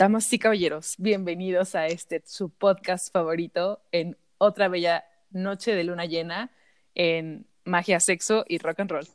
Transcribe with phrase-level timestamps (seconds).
[0.00, 6.06] Damas y caballeros, bienvenidos a este su podcast favorito en otra bella noche de luna
[6.06, 6.50] llena
[6.94, 9.08] en magia, sexo y rock and roll.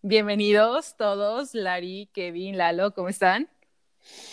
[0.00, 3.50] Bienvenidos todos, Lari, Kevin, Lalo, ¿cómo están?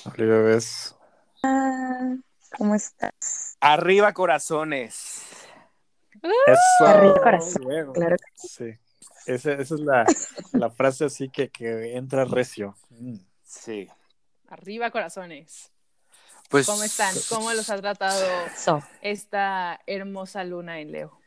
[0.06, 0.96] Hola, bebés.
[1.42, 2.18] Ah,
[2.60, 3.58] ¿Cómo estás?
[3.62, 5.24] Arriba corazones.
[6.22, 6.86] Eso.
[6.86, 7.94] Arriba corazón, Luego.
[7.94, 8.78] claro Sí.
[9.26, 10.06] Esa, esa es la,
[10.52, 12.76] la frase así que, que entra recio.
[12.92, 13.16] Mm.
[13.44, 13.90] Sí.
[14.52, 15.72] Arriba corazones.
[16.50, 16.68] Pues.
[16.68, 17.16] ¿Cómo están?
[17.30, 18.22] ¿Cómo los ha tratado
[18.54, 18.84] Eso.
[19.02, 21.18] esta hermosa luna en Leo?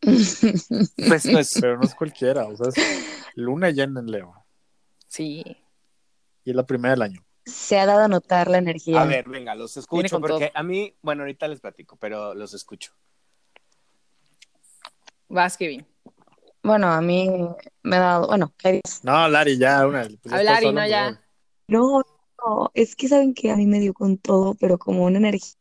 [0.00, 0.40] Pues,
[0.96, 2.76] pues, Pero no es cualquiera, o sea, es
[3.34, 4.32] luna llena en Leo.
[5.08, 5.42] Sí.
[6.44, 7.24] Y es la primera del año.
[7.44, 9.02] Se ha dado a notar la energía.
[9.02, 10.50] a ver, venga, los escucho porque todo.
[10.54, 12.92] a mí, bueno, ahorita les platico, pero los escucho.
[15.26, 15.84] Vas, Kevin.
[16.62, 17.28] Bueno, a mí
[17.82, 19.02] me ha dado, bueno, ¿qué dices?
[19.02, 20.02] No, Lari, ya, una.
[20.02, 21.20] pues estás Lari, no, ya.
[21.70, 22.02] No,
[22.44, 25.54] no, es que saben que a mí me dio con todo, pero como una energía.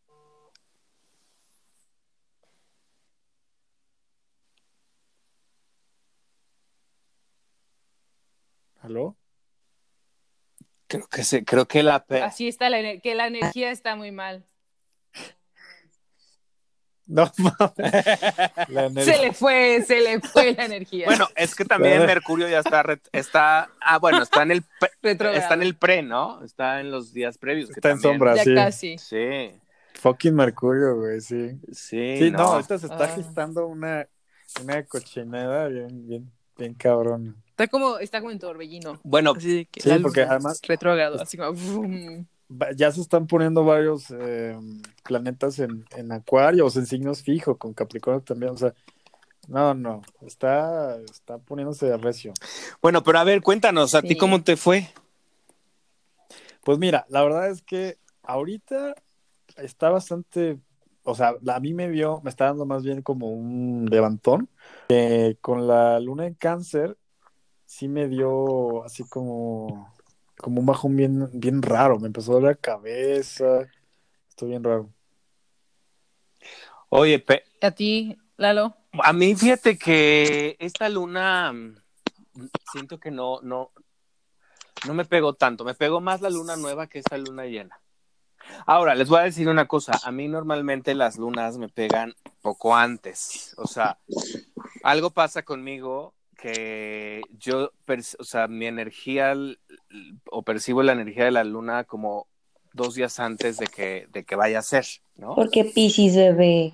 [8.81, 9.15] ¿Aló?
[10.87, 14.48] Creo que se, creo que la Así está, la, que la energía está muy mal.
[17.11, 17.31] No,
[18.69, 19.03] mames.
[19.05, 21.05] Se le fue, se le fue la energía.
[21.07, 24.63] Bueno, es que también Mercurio ya está, está, ah, bueno, está en el,
[25.01, 26.43] está en el pre, ¿no?
[26.43, 27.69] Está en los días previos.
[27.69, 28.53] que Está en sombra, ya sí.
[28.53, 28.97] casi.
[28.99, 29.51] Sí,
[29.95, 31.59] Fucking Mercurio, güey, sí.
[31.71, 32.43] sí, Sí, no, no.
[32.53, 33.15] ahorita se está Ah.
[33.15, 34.07] gestando una,
[34.61, 37.35] una cochinada bien, bien, bien cabrón.
[37.49, 38.99] Está como, está como en torbellino.
[39.03, 41.55] Bueno, Así que Sí, porque además- Retrógrado, así como.
[42.75, 44.57] Ya se están poniendo varios eh,
[45.03, 48.73] planetas en, en Acuario, o sea, en signos fijos, con Capricornio también, o sea,
[49.47, 52.33] no, no, está, está poniéndose de recio.
[52.81, 54.87] bueno, pero a ver, cuéntanos, ¿a ti cómo te fue?
[56.63, 58.93] Pues mira, la verdad es que ahorita
[59.57, 60.59] está bastante,
[61.03, 64.49] o sea, a mí me vio, me está dando más bien como un levantón,
[64.87, 66.95] que con la luna en cáncer,
[67.65, 69.91] sí me dio así como,
[70.41, 73.67] como un bajón bien, bien raro, me empezó a doler la cabeza,
[74.29, 74.89] estoy bien raro.
[76.89, 78.75] Oye, pe- A ti, Lalo.
[79.03, 81.53] A mí, fíjate que esta luna
[82.71, 83.71] siento que no, no,
[84.87, 85.63] no me pegó tanto.
[85.63, 87.79] Me pegó más la luna nueva que esta luna llena.
[88.65, 89.91] Ahora, les voy a decir una cosa.
[90.03, 93.53] A mí normalmente las lunas me pegan poco antes.
[93.57, 93.99] O sea,
[94.81, 97.71] algo pasa conmigo que yo,
[98.19, 99.33] o sea, mi energía
[100.31, 102.27] o percibo la energía de la luna como
[102.73, 104.85] dos días antes de que, de que vaya a ser,
[105.17, 105.35] ¿no?
[105.35, 106.73] Porque Piscis, bebé.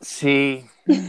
[0.00, 0.64] Sí,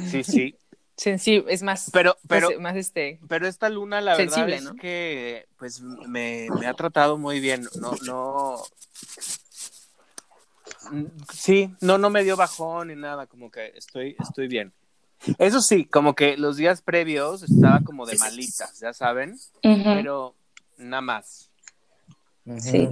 [0.10, 0.56] sí, sí.
[0.98, 3.20] Sensible, es más, Pero, pero, más, más este.
[3.28, 4.76] Pero esta luna, la Sensible, verdad es ¿no?
[4.76, 7.68] que pues me, me ha tratado muy bien.
[7.80, 8.58] No, no.
[10.92, 14.74] Mm, Sí, no, no me dio bajón ni nada, como que estoy, estoy bien.
[15.38, 20.36] Eso sí, como que los días previos estaba como de malitas, ya saben, pero
[20.78, 21.52] nada más.
[22.60, 22.90] Sí.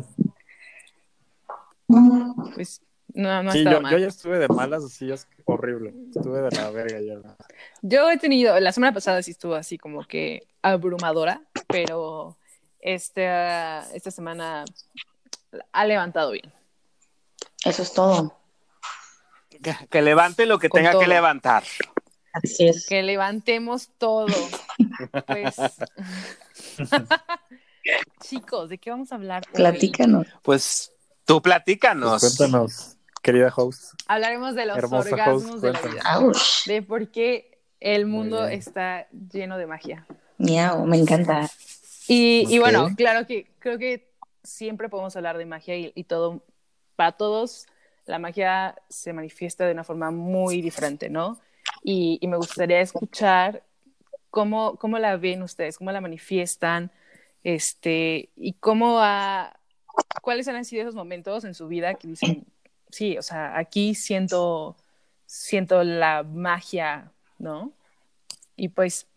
[2.56, 2.82] Pues
[3.14, 3.92] no, no Sí, yo, mal.
[3.92, 5.94] yo ya estuve de malas, así es horrible.
[6.16, 7.36] Estuve de la verga ya.
[7.82, 12.38] Yo he tenido, la semana pasada sí estuvo así como que abrumadora, pero
[12.80, 14.66] esta, esta semana
[15.72, 16.54] ha levantado bien.
[17.66, 18.38] Eso es todo.
[19.50, 21.02] Que, que levante lo que Con tenga todo.
[21.02, 21.64] que levantar.
[22.34, 22.86] Así es.
[22.88, 24.28] Que levantemos todo.
[25.28, 25.56] Pues.
[28.22, 29.54] Chicos, ¿de qué vamos a hablar hoy?
[29.54, 30.28] Platícanos.
[30.44, 30.92] Pues
[31.26, 32.22] tú platícanos.
[32.22, 33.94] Pues cuéntanos, querida host.
[34.08, 36.18] Hablaremos de los Hermosa orgasmos host, de la vida.
[36.18, 36.66] Ouch.
[36.66, 40.06] De por qué el mundo está lleno de magia.
[40.38, 41.50] Miau, me encanta.
[42.08, 44.12] Y, bueno, claro que creo que
[44.44, 46.44] siempre podemos hablar de magia y, y todo,
[46.96, 47.68] para todos
[48.10, 51.40] la magia se manifiesta de una forma muy diferente, ¿no?
[51.84, 53.64] Y, y me gustaría escuchar
[54.30, 56.92] cómo, cómo la ven ustedes, cómo la manifiestan,
[57.44, 59.58] este, y cómo ha,
[60.22, 62.46] cuáles han sido esos momentos en su vida que dicen,
[62.92, 64.76] sí, o sea, aquí siento,
[65.26, 67.72] siento la magia, ¿no?
[68.56, 69.08] Y pues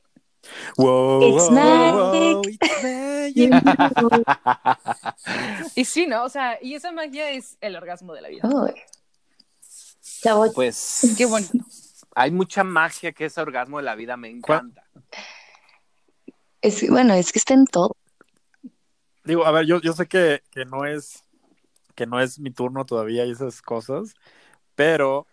[0.77, 2.35] Wow, It's wow, magic.
[2.35, 3.53] wow, it's magic.
[5.77, 6.25] Y sí, ¿no?
[6.25, 8.49] O sea, y esa magia es el orgasmo de la vida.
[10.21, 11.59] Chavo, Pues Qué bonito.
[12.15, 14.85] Hay mucha magia que ese orgasmo de la vida me encanta.
[16.61, 17.97] es, bueno, es que está en todo.
[19.25, 21.23] Digo, a ver, yo, yo sé que, que no es
[21.95, 24.15] que no es mi turno todavía y esas cosas,
[24.75, 25.27] pero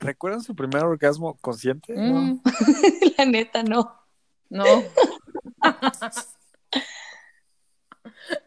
[0.00, 1.94] ¿recuerdan su primer orgasmo consciente?
[1.94, 2.40] Mm,
[3.18, 4.00] La neta, no.
[4.48, 4.64] no.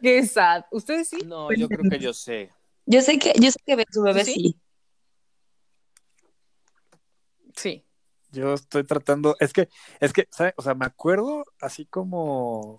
[0.02, 0.64] Qué sad.
[0.70, 1.18] ¿Ustedes sí?
[1.24, 2.50] No, yo creo que yo sé.
[2.86, 4.34] Yo sé que, yo sé que su bebé ¿Sí?
[4.34, 4.60] sí.
[7.58, 7.84] Sí.
[8.30, 9.68] Yo estoy tratando, es que,
[10.00, 10.54] es que, ¿sabes?
[10.56, 12.76] O sea, me acuerdo así como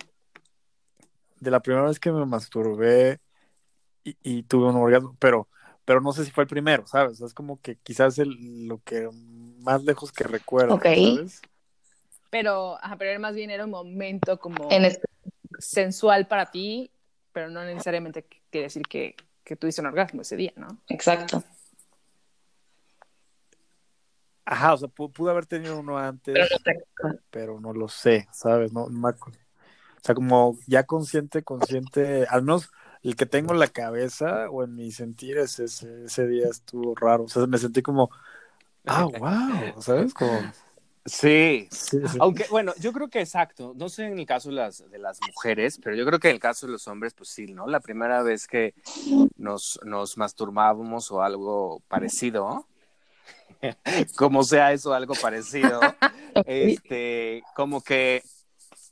[1.39, 3.19] de la primera vez que me masturbé
[4.03, 5.49] y, y tuve un orgasmo, pero,
[5.83, 7.19] pero no sé si fue el primero, ¿sabes?
[7.19, 9.09] Es como que quizás el, lo que
[9.59, 10.85] más lejos que recuerdo, Ok.
[10.85, 11.41] ¿sabes?
[12.29, 14.97] Pero, ajá, pero más bien era un momento como En
[15.57, 16.91] sensual para ti,
[17.33, 20.77] pero no necesariamente quiere decir que, que tuviste un orgasmo ese día, ¿no?
[20.87, 21.43] Exacto.
[24.51, 27.19] Ajá, o sea, pu- pude haber tenido uno antes, Pero no sé.
[27.29, 28.73] pero no lo sé, ¿sabes?
[28.73, 32.71] No, no me acu- o sea, como ya consciente, consciente, al menos
[33.03, 37.25] el que tengo en la cabeza o en mis sentires ese, ese día estuvo raro,
[37.25, 38.09] o sea, me sentí como,
[38.87, 40.13] ah, wow, ¿sabes?
[40.13, 40.51] Como,
[41.05, 41.69] Sí.
[41.69, 42.19] sí, sí.
[42.19, 43.73] Aunque, bueno, yo creo que exacto.
[43.75, 46.35] No sé en el caso de las, de las mujeres, pero yo creo que en
[46.35, 47.67] el caso de los hombres, pues sí, ¿no?
[47.67, 48.75] La primera vez que
[49.37, 52.67] nos, nos masturbábamos o algo parecido,
[54.15, 55.81] como sea eso, algo parecido,
[56.45, 58.23] este, como que,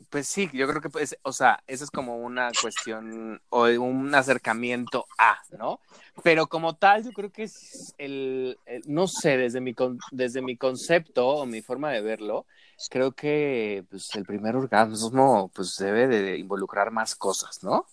[0.10, 4.14] pues sí, yo creo que, pues, o sea, esa es como una cuestión o un
[4.16, 5.80] acercamiento a, ¿no?
[6.24, 10.42] Pero como tal, yo creo que es el, el- no sé, desde mi, con- desde
[10.42, 12.46] mi concepto o mi forma de verlo,
[12.90, 17.86] creo que pues, el primer orgasmo pues debe de involucrar más cosas, ¿no?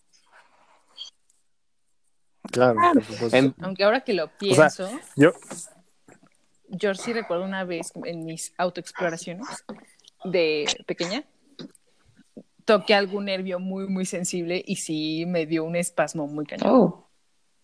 [2.53, 3.37] Claro, por supuesto.
[3.37, 5.32] En- Aunque ahora que lo sea, pienso, Yo,
[6.76, 9.47] yo sí recuerdo una vez en mis autoexploraciones
[10.25, 11.25] de pequeña,
[12.65, 16.69] toqué algún nervio muy, muy sensible y sí me dio un espasmo muy cañón.
[16.71, 17.00] Oh,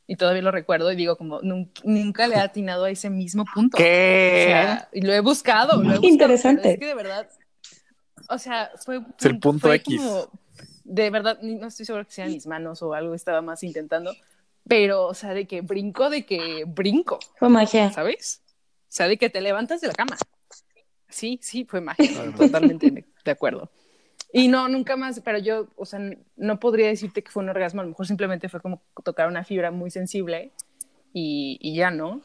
[0.06, 3.44] Y todavía lo recuerdo y digo como, "Nun- nunca le he atinado a ese mismo
[3.54, 3.76] punto.
[3.76, 4.42] O ¿Qué?
[4.48, 6.72] sea, y lo he buscado, lo he buscado, Interesante.
[6.72, 7.28] es que de verdad,
[8.28, 9.96] o sea, fue, Es el punto fue X.
[10.02, 10.28] como-
[10.82, 14.12] de verdad, no estoy segura que sean mis manos o algo, estaba más intentando,
[14.66, 17.92] pero, o sea, de que brinco, de que brinco, fue magia.
[17.92, 18.42] ¿sabes?
[18.90, 20.16] O sea, de que te levantas de la cama.
[21.08, 23.70] Sí, sí, fue mágico, totalmente de- acuerdo.
[24.32, 26.00] Y no, nunca más, pero yo, o sea,
[26.36, 29.44] no podría decirte que fue un orgasmo, a lo mejor simplemente fue como tocar una
[29.44, 30.52] fibra muy sensible
[31.12, 32.20] y, y ya, ¿no?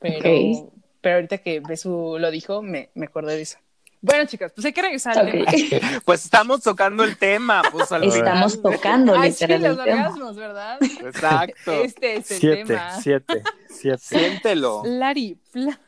[0.00, 0.72] Pero, Ok.
[1.00, 3.58] pero ahorita que Besu lo dijo, me, me acordé de eso.
[4.02, 5.14] Bueno, chicas, pues hay que regresar.
[6.06, 8.74] Pues estamos tocando el tema, pues al Estamos final.
[8.76, 9.82] tocando Ay, sí, los el tema.
[9.82, 10.78] orgasmos, ¿verdad?
[10.82, 11.72] Exacto.
[11.72, 13.00] Este es el siete, tema.
[13.00, 13.98] siete, siete.
[13.98, 14.82] Siéntelo.
[14.86, 15.78] Lari, pla-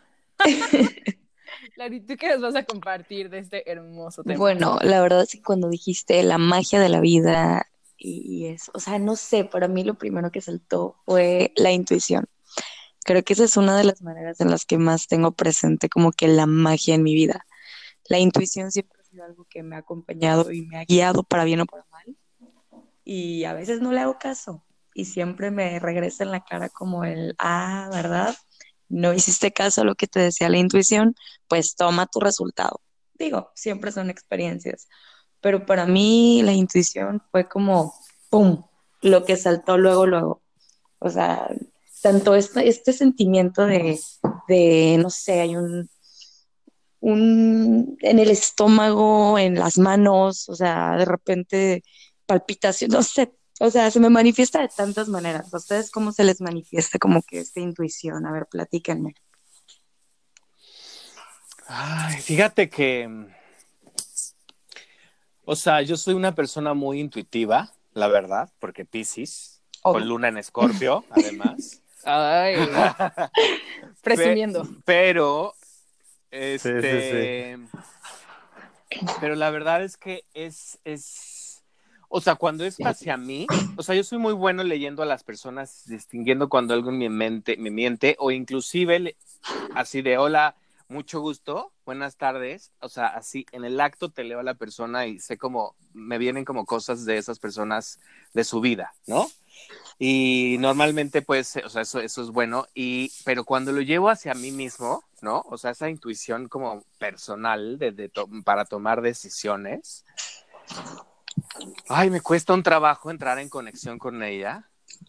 [1.77, 4.39] Lari, ¿tú qué nos vas a compartir de este hermoso tema?
[4.39, 7.67] Bueno, la verdad es que cuando dijiste la magia de la vida
[7.97, 11.73] y, y eso, o sea, no sé, para mí lo primero que saltó fue la
[11.73, 12.27] intuición.
[13.05, 16.13] Creo que esa es una de las maneras en las que más tengo presente como
[16.13, 17.45] que la magia en mi vida.
[18.09, 21.45] La intuición siempre ha sido algo que me ha acompañado y me ha guiado para
[21.45, 22.17] bien o para mal.
[23.05, 24.63] Y a veces no le hago caso
[24.95, 28.37] y siempre me regresa en la cara como el, ah, ¿verdad?
[28.93, 31.15] No hiciste caso a lo que te decía la intuición,
[31.49, 32.81] pues toma tu resultado.
[33.15, 34.87] Digo, siempre son experiencias,
[35.41, 37.95] pero para mí la intuición fue como,
[38.31, 38.63] ¡pum!,
[39.01, 40.43] lo que saltó luego, luego.
[40.99, 41.49] O sea,
[42.03, 43.99] tanto este, este sentimiento de,
[44.47, 45.89] de, no sé, hay un,
[47.01, 51.83] un, en el estómago, en las manos, o sea, de repente
[52.27, 53.33] palpitación, no sé,
[53.65, 55.55] o sea, se me manifiesta de tantas maneras.
[55.55, 58.27] ¿A ustedes cómo se les manifiesta como que esta intuición?
[58.27, 59.15] A ver, platíquenme.
[61.69, 63.09] Ay, fíjate que,
[65.45, 70.39] o sea, yo soy una persona muy intuitiva, la verdad, porque Piscis, con luna en
[70.39, 71.83] Escorpio, además.
[72.03, 72.57] Ay,
[74.03, 74.65] presumiendo.
[74.65, 75.55] Pe- pero,
[76.33, 77.59] este,
[79.21, 81.52] pero la verdad es que es, es,
[82.15, 85.25] o sea, cuando es hacia mí, o sea, yo soy muy bueno leyendo a las
[85.25, 89.17] personas, distinguiendo cuando algo en mi mente me miente, o inclusive
[89.75, 90.55] así de hola,
[90.89, 95.07] mucho gusto, buenas tardes, o sea, así en el acto te leo a la persona
[95.07, 97.99] y sé como, me vienen como cosas de esas personas,
[98.35, 99.27] de su vida, ¿no?
[99.99, 104.35] Y normalmente, pues, o sea, eso, eso es bueno, y, pero cuando lo llevo hacia
[104.35, 105.45] mí mismo, ¿no?
[105.49, 110.05] O sea, esa intuición como personal de, de to- para tomar decisiones,
[111.89, 114.69] ay, me cuesta un trabajo entrar en conexión con ella.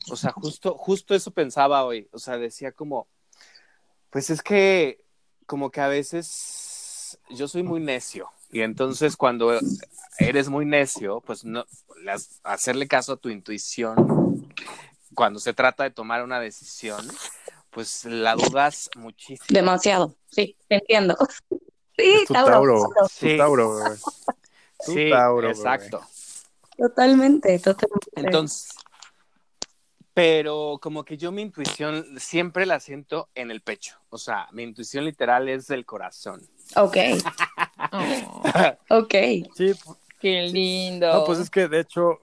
[0.09, 3.07] O sea, justo, justo eso pensaba hoy, o sea, decía como,
[4.09, 5.03] pues es que,
[5.45, 9.59] como que a veces yo soy muy necio, y entonces cuando
[10.19, 11.65] eres muy necio, pues no,
[12.03, 14.47] las- hacerle caso a tu intuición
[15.13, 17.07] cuando se trata de tomar una decisión,
[17.69, 19.45] pues la dudas muchísimo.
[19.49, 21.17] Demasiado, sí, te entiendo.
[21.95, 22.93] Sí, Es tu Tauro, Tauro.
[22.95, 23.37] tu Sí.
[23.37, 23.97] Tauro, bebé.
[24.83, 25.53] Tu Sí, Tauro, bebé.
[26.77, 28.09] Totalmente, totalmente.
[28.15, 28.69] Entonces,
[30.13, 33.97] pero como que yo mi intuición siempre la siento en el pecho.
[34.09, 36.41] O sea, mi intuición literal es del corazón.
[36.75, 36.97] Ok,
[37.91, 38.43] Oh,
[38.89, 39.13] ok.
[39.55, 39.73] Sí,
[40.19, 41.13] qué lindo.
[41.13, 42.21] no, pues es que de hecho,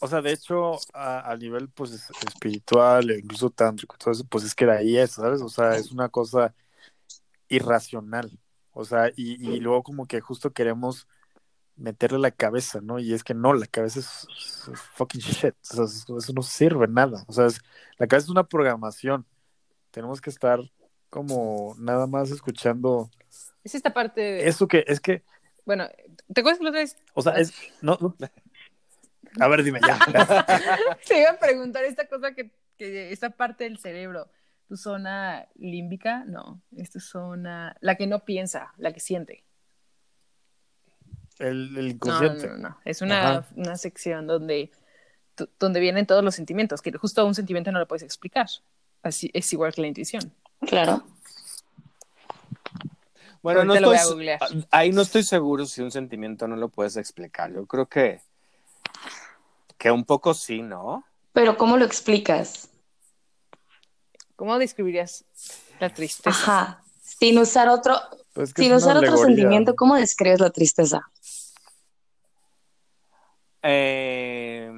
[0.00, 4.24] o sea, de hecho, a, a nivel pues es- espiritual, e incluso tántrico, todo eso,
[4.28, 5.40] pues es que de ahí es, ¿sabes?
[5.42, 6.54] O sea, es una cosa
[7.48, 8.38] irracional.
[8.72, 11.06] O sea, y, y luego como que justo queremos
[11.76, 12.98] meterle la cabeza, ¿no?
[12.98, 14.26] Y es que no, la cabeza es,
[14.72, 15.54] es fucking shit.
[15.72, 17.24] O sea, eso, no sirve nada.
[17.26, 17.60] O sea, es-
[17.98, 19.26] la cabeza es una programación.
[19.90, 20.60] Tenemos que estar
[21.10, 23.08] como nada más escuchando
[23.62, 24.48] Es esta parte de...
[24.48, 25.22] eso que es que,
[25.64, 25.88] Bueno,
[26.32, 28.16] ¿te acuerdas que la otra vez o sea, es no, no.
[29.40, 29.98] A ver, dime ya.
[31.08, 34.28] te iba a preguntar esta cosa que, que esta parte del cerebro,
[34.68, 39.44] tu zona límbica, no, es tu zona, la que no piensa, la que siente.
[41.38, 44.70] El, el No, no, no, no, es una, una sección donde,
[45.58, 48.46] donde vienen todos los sentimientos, que justo un sentimiento no lo puedes explicar.
[49.02, 50.32] Así es igual que la intuición.
[50.60, 51.04] Claro.
[53.42, 54.40] Bueno, no Ahorita estoy, googlear.
[54.70, 57.52] ahí no estoy seguro si un sentimiento no lo puedes explicar.
[57.52, 58.22] Yo creo que,
[59.76, 61.04] que un poco sí, ¿no?
[61.34, 62.70] Pero ¿cómo lo explicas?
[64.36, 65.26] ¿Cómo describirías
[65.78, 66.30] la tristeza?
[66.30, 66.84] Ajá.
[67.02, 68.00] Sin usar otro,
[68.32, 71.02] Pues sin usar otro sentimiento, ¿cómo describes la tristeza?
[73.66, 74.70] Eh,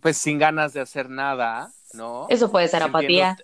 [0.00, 2.26] pues sin ganas de hacer nada, ¿no?
[2.28, 3.36] Eso puede ser apatía.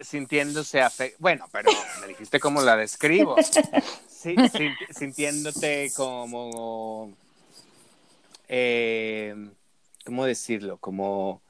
[0.00, 1.70] Sintiéndose afe- Bueno, pero
[2.00, 3.36] me dijiste cómo la describo.
[4.08, 7.12] Sí, sin- sintiéndote como.
[8.48, 9.34] eh,
[10.04, 10.78] ¿Cómo decirlo?
[10.78, 11.42] Como.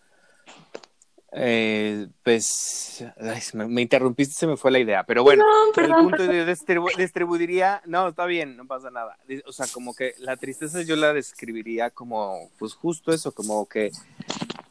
[1.32, 3.04] Eh, pues.
[3.20, 5.04] ay, me, me interrumpiste, se me fue la idea.
[5.04, 6.08] Pero bueno, Perdón, el perdón.
[6.11, 7.82] punto de distribu- distribuiría.
[7.87, 9.18] No, está bien, no pasa nada.
[9.47, 12.50] O sea, como que la tristeza yo la describiría como.
[12.58, 13.90] Pues justo eso, como que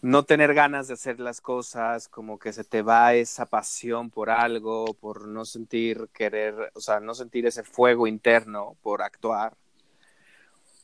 [0.02, 4.30] no tener ganas de hacer las cosas, como que se te va esa pasión por
[4.30, 9.54] algo, por no sentir querer, o sea, no sentir ese fuego interno por actuar.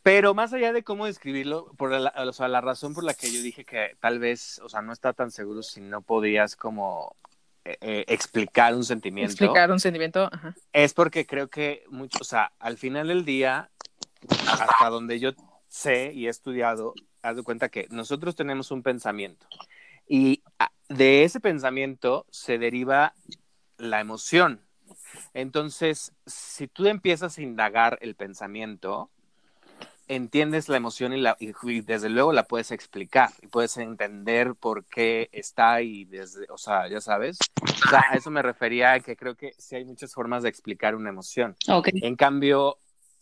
[0.03, 3.31] Pero más allá de cómo describirlo, por la, o sea, la razón por la que
[3.31, 7.15] yo dije que tal vez, o sea, no está tan seguro si no podías como
[7.63, 10.53] eh, eh, explicar un sentimiento, Explicar un sentimiento, ajá.
[10.73, 13.69] es porque creo que mucho, o sea, al final del día,
[14.45, 15.31] hasta donde yo
[15.69, 19.47] sé y he estudiado, haz de cuenta que nosotros tenemos un pensamiento
[20.07, 20.43] y
[20.89, 23.13] de ese pensamiento se deriva
[23.77, 24.61] la emoción.
[25.33, 29.09] Entonces, si tú empiezas a indagar el pensamiento,
[30.15, 34.55] entiendes la emoción y, la, y, y desde luego la puedes explicar y puedes entender
[34.55, 37.37] por qué está y desde, o sea, ya sabes.
[37.61, 40.95] O sea, a eso me refería que creo que sí hay muchas formas de explicar
[40.95, 41.55] una emoción.
[41.67, 42.79] En cambio,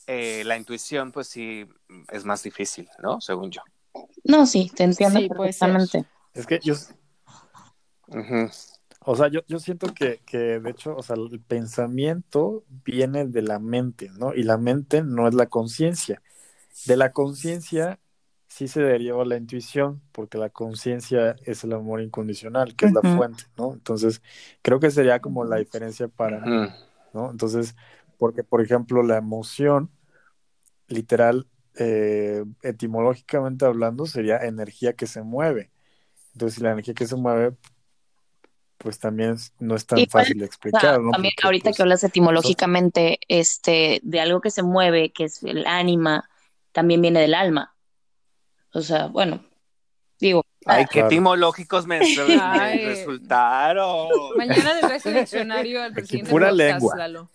[0.07, 1.67] eh, la intuición, pues sí,
[2.09, 3.21] es más difícil, ¿no?
[3.21, 3.61] Según yo.
[4.23, 6.05] No, sí, te entiendo Sí, perfectamente.
[6.33, 6.75] Es que yo,
[9.03, 13.41] o sea, yo, yo siento que, que de hecho, o sea, el pensamiento viene de
[13.41, 14.33] la mente, ¿no?
[14.33, 16.21] Y la mente no es la conciencia.
[16.85, 17.99] De la conciencia
[18.47, 23.01] sí se deriva la intuición, porque la conciencia es el amor incondicional, que es la
[23.01, 23.73] fuente, ¿no?
[23.73, 24.21] Entonces,
[24.61, 26.39] creo que sería como la diferencia para.
[27.13, 27.31] ¿no?
[27.31, 27.75] Entonces,
[28.17, 29.89] porque, por ejemplo, la emoción,
[30.87, 35.71] literal, eh, etimológicamente hablando, sería energía que se mueve.
[36.33, 37.55] Entonces, si la energía que se mueve,
[38.77, 41.11] pues también no es tan fácil de O sea, explicar, ¿no?
[41.11, 45.41] también Porque, ahorita pues, que hablas etimológicamente, este, de algo que se mueve, que es
[45.43, 46.29] el ánima,
[46.71, 47.75] también viene del alma.
[48.73, 49.43] O sea, bueno,
[50.19, 51.07] digo, Ay, qué Claro.
[51.07, 51.99] etimológicos me,
[52.39, 52.85] Ay.
[52.85, 54.07] resultaron.
[54.37, 56.95] Mañana le traes el diccionario al presidente pura podcast, lengua.
[56.97, 57.29] Lalo.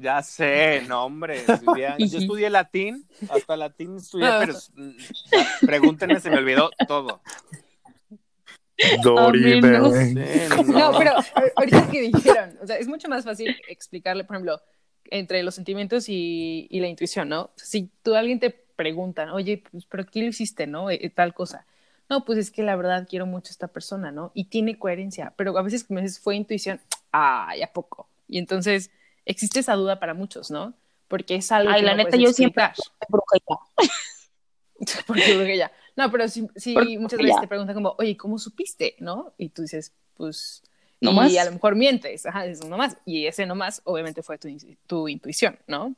[0.00, 1.44] Ya sé, no, hombre.
[1.98, 4.38] yo estudié latín, hasta latín estudié, Ah.
[4.46, 7.20] pero mm, pregúntenme, se me olvidó todo.
[9.02, 9.72] Dori, Amén,
[10.66, 10.98] ¿no?
[10.98, 11.24] pero a-
[11.56, 14.60] ahorita que dijeron, o sea, es mucho más fácil explicarle, por ejemplo,
[15.10, 17.50] entre los sentimientos y, y la intuición, ¿no?
[17.56, 20.90] Si tú alguien te pregunta, oye, pues, ¿pero qué lo hiciste, no?
[20.90, 21.66] Eh, tal cosa.
[22.08, 24.30] No, pues es que la verdad quiero mucho a esta persona, ¿no?
[24.34, 26.80] Y tiene coherencia, pero a veces me dices, fue intuición,
[27.12, 28.08] ay, ¿a poco?
[28.28, 28.90] Y entonces
[29.24, 30.74] existe esa duda para muchos, ¿no?
[31.08, 33.08] Porque es algo Ay, que la no neta, yo siempre- explicar.
[33.08, 33.54] brujita.
[35.06, 35.70] Porque brujería.
[35.96, 38.96] No, pero sí, sí Porque muchas veces te preguntan como, oye, ¿cómo supiste?
[38.98, 39.32] ¿No?
[39.38, 40.62] Y tú dices, pues...
[41.12, 42.96] No y a lo mejor mientes, ajá, no más.
[43.04, 45.94] Y ese no más, obviamente, fue tu, in- tu intuición, ¿no?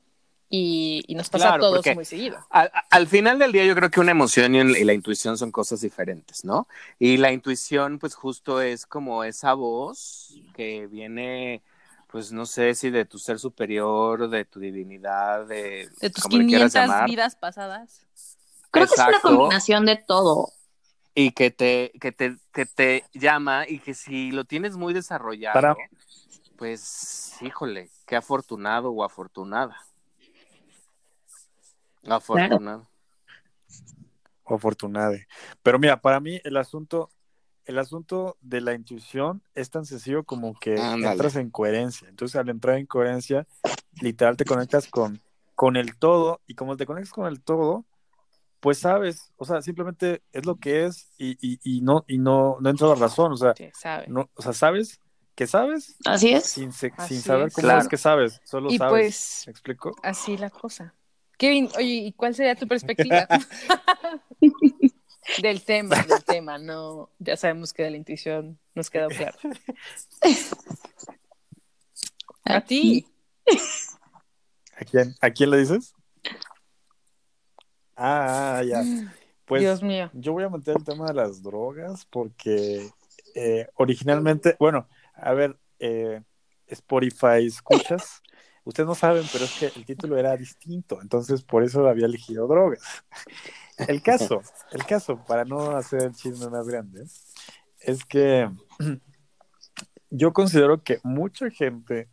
[0.48, 2.38] Y, y nos pasa Claro, a todos muy seguido.
[2.50, 5.50] Al, al final del día yo creo que una emoción y, y la intuición son
[5.50, 6.68] cosas diferentes, ¿no?
[6.98, 11.62] Y la intuición pues justo es como esa voz que viene
[12.06, 16.38] pues no sé si de tu ser superior, de tu divinidad, de, De tus como
[16.38, 18.00] le quieras 500 llamar, vidas pasadas.
[18.70, 20.52] Creo que es una combinación de todo.
[21.18, 25.54] Y que te, que te, que te llama y que si lo tienes muy desarrollado,
[25.54, 25.76] Para-
[26.56, 29.76] pues híjole, qué afortunado o afortunada.
[32.06, 32.86] Afortunado.
[34.44, 35.26] o afortunade.
[35.62, 37.10] Pero mira, para mí el asunto,
[37.64, 41.12] el asunto de la intuición es tan sencillo como que Ándale.
[41.12, 42.10] entras en coherencia.
[42.10, 43.46] Entonces, al entrar en coherencia,
[44.02, 45.22] literal te conectas con,
[45.54, 47.86] con el todo, y como te conectas con el todo,
[48.66, 52.56] pues sabes, o sea, simplemente es lo que es y, y, y no, y no,
[52.60, 53.30] no entra la razón.
[53.32, 54.06] O sea, Sí, sabe.
[54.08, 54.98] no, o sea, sabes
[55.36, 56.46] que sabes Así es.
[56.46, 57.54] sin, se- Así sin saber es.
[57.54, 57.80] cómo Claro.
[57.82, 58.90] es que sabes, solo Y sabes.
[58.90, 59.94] pues ¿Me explico?
[60.02, 60.92] así la cosa.
[61.38, 63.28] Kevin, oye, ¿y cuál sería tu perspectiva?
[65.42, 69.38] del tema, del tema, no, ya sabemos que de la intuición nos quedó claro.
[72.44, 73.06] A ti.
[74.80, 75.94] ¿A quién, ¿A quién le dices?
[77.96, 78.82] Ah, ah, ya.
[79.46, 80.10] Pues Dios mío.
[80.12, 82.90] yo voy a meter el tema de las drogas porque
[83.36, 86.20] eh, originalmente, bueno, a ver, eh,
[86.66, 88.22] Spotify, escuchas,
[88.64, 92.48] ustedes no saben, pero es que el título era distinto, entonces por eso había elegido
[92.48, 92.82] drogas.
[93.88, 94.40] El caso,
[94.72, 97.04] el caso, para no hacer el chisme más grande,
[97.80, 98.50] es que
[100.10, 102.08] yo considero que mucha gente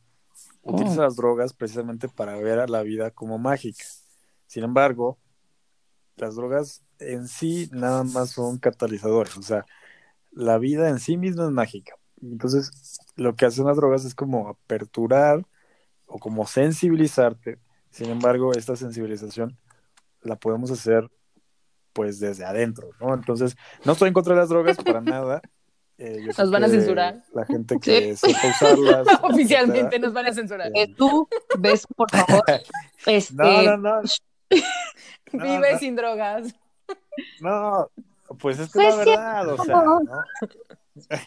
[0.62, 3.86] utiliza las drogas precisamente para ver a la vida como mágica.
[4.46, 5.18] Sin embargo,
[6.16, 9.66] las drogas en sí nada más son catalizadores, o sea,
[10.32, 11.96] la vida en sí misma es mágica.
[12.22, 12.72] Entonces,
[13.16, 15.46] lo que hacen las drogas es como aperturar
[16.06, 17.60] o como sensibilizarte.
[17.92, 19.58] Sin embargo, esta sensibilización
[20.22, 21.10] la podemos hacer
[21.92, 23.14] pues desde adentro, ¿no?
[23.14, 23.56] Entonces,
[23.86, 25.42] no estoy en contra de las drogas para nada.
[26.00, 27.24] Eh, Nos van a censurar.
[27.34, 29.08] La gente que sepa usarlas.
[29.22, 30.02] Oficialmente etcétera.
[30.06, 30.72] nos van a censurar.
[30.74, 31.28] Eh, tú
[31.60, 32.44] ves, por favor,
[33.06, 34.02] este, No, no, no.
[35.34, 35.80] No, Vive no.
[35.80, 36.56] sin drogas.
[37.42, 37.90] No,
[38.40, 40.00] pues es que Pues la sí, verdad, o sea, no.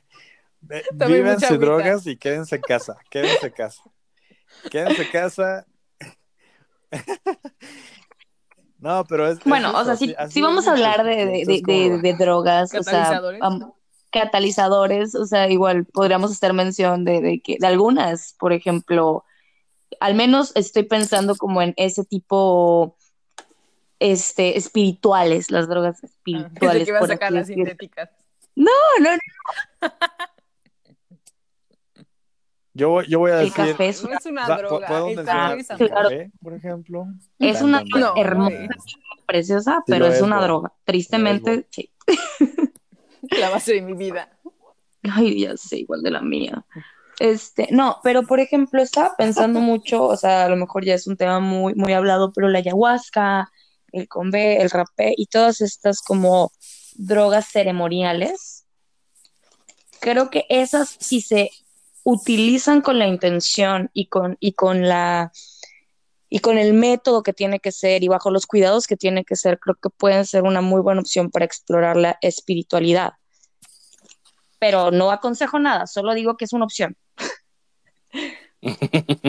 [0.68, 1.58] Eh, sin agüita.
[1.58, 3.82] drogas y quédense en casa, quédense en casa.
[4.70, 5.66] Quédense en casa.
[8.78, 9.38] No, pero es.
[9.38, 12.14] es Bueno, o sea, si, si vamos a hablar de, de, de, como- de- de
[12.14, 13.20] drogas, o sea,
[14.12, 15.14] Catalizadores.
[15.14, 19.24] o sea, igual podríamos hacer mención de, de que de algunas, por ejemplo,
[20.00, 22.95] al menos estoy pensando como en ese tipo
[23.98, 26.84] este espirituales, las drogas Pensé espirituales.
[26.84, 28.10] que iba a sacar las sintéticas.
[28.54, 29.18] No, no, no,
[32.74, 33.70] Yo, voy- yo voy a el decir.
[33.72, 34.86] café es, No es una droga.
[34.86, 35.64] ¿puedo está mencionar.
[35.78, 36.08] Claro.
[36.10, 37.06] café, por ejemplo?
[37.38, 38.68] es una No, hermosa,
[39.26, 40.72] preciosa, Sí, pero es es, una droga.
[40.84, 41.90] Tristemente, sí.
[43.40, 44.28] La base de mi vida.
[45.10, 46.64] Ay, ya sé, igual de la mía.
[47.18, 51.06] Este, no, pero por ejemplo, estaba pensando mucho, o sea, a lo mejor ya es
[51.06, 53.50] un tema muy, muy hablado, pero la ayahuasca,
[53.96, 56.52] el convé, el rapé y todas estas como
[56.94, 58.64] drogas ceremoniales,
[60.00, 61.50] creo que esas si se
[62.04, 65.32] utilizan con la intención y con, y con la
[66.28, 69.36] y con el método que tiene que ser y bajo los cuidados que tiene que
[69.36, 73.12] ser, creo que pueden ser una muy buena opción para explorar la espiritualidad
[74.58, 76.96] pero no aconsejo nada, solo digo que es una opción.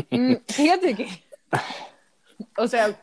[0.09, 1.07] Mm, Fíjate que,
[2.57, 2.99] o sea,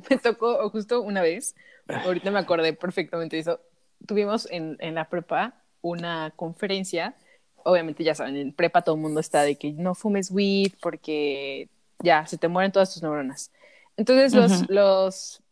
[0.10, 1.54] me tocó justo una vez,
[1.88, 3.60] ahorita me acordé perfectamente de eso,
[4.06, 7.14] tuvimos en, en la prepa una conferencia,
[7.64, 11.68] obviamente ya saben, en prepa todo el mundo está de que no fumes weed porque
[12.00, 13.50] ya, se te mueren todas tus neuronas.
[13.96, 15.42] Entonces los, los,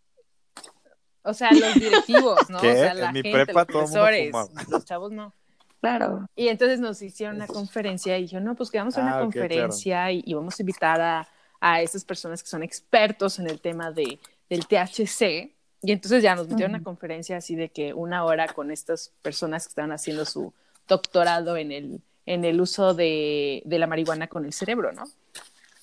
[1.22, 2.58] o sea, los directivos, ¿no?
[2.62, 2.70] ¿Qué?
[2.70, 5.32] O sea, la En mi gente, prepa los todo el mundo profesores, los chavos no.
[5.80, 6.28] Claro.
[6.34, 9.20] Y entonces nos hicieron una conferencia y yo, no, pues que vamos a una Ah,
[9.20, 11.28] conferencia y, y vamos a invitar a,
[11.60, 15.52] a esas personas que son expertos en el tema de, del THC.
[15.82, 19.12] Y entonces ya nos metieron a una conferencia así de que una hora con estas
[19.22, 20.52] personas que estaban haciendo su
[20.88, 25.04] doctorado en el, en el uso de, de la marihuana con el cerebro, ¿no?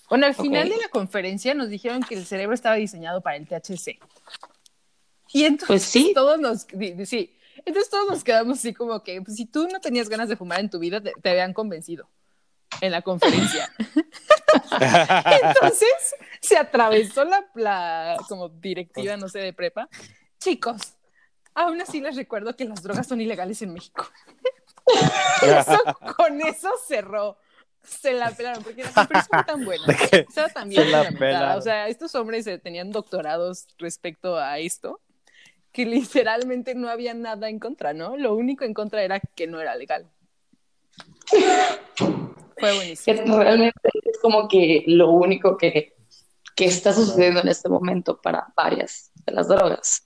[0.10, 3.48] Bueno, al final de la conferencia nos dijeron que el cerebro estaba diseñado para el
[3.48, 4.00] THC.
[5.32, 6.12] Y entonces Pues sí.
[6.14, 6.68] todos nos,
[7.08, 10.36] sí, entonces todos nos quedamos así como que, pues, si tú no tenías ganas de
[10.36, 12.08] fumar en tu vida, te, te habían convencido
[12.82, 13.72] en la conferencia.
[15.44, 19.90] Entonces se atravesó la, la como directiva, no sé, de prepa.
[20.40, 20.96] Chicos,
[21.54, 24.10] aún así les recuerdo que las drogas son ilegales en México.
[25.42, 25.80] Eso,
[26.18, 27.38] con eso cerró.
[27.84, 29.86] Se la pelaron, porque la conferencia fue tan buena.
[29.86, 30.18] ¿De qué?
[30.28, 31.58] Estaba tan bien Se la pelaron.
[31.58, 35.02] O sea, estos hombres eh, tenían doctorados respecto a esto,
[35.72, 38.18] que literalmente no había nada en contra, ¿no?
[38.18, 40.10] Lo único en contra era que no era legal.
[42.64, 43.18] Fue buenísimo.
[43.26, 45.98] Que realmente es como que lo único que,
[46.56, 50.06] que está sucediendo en este momento para varias de las drogas.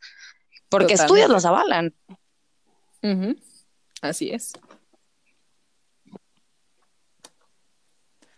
[0.67, 1.03] Porque Totalmente.
[1.03, 1.93] estudios los avalan.
[4.01, 4.53] Así es.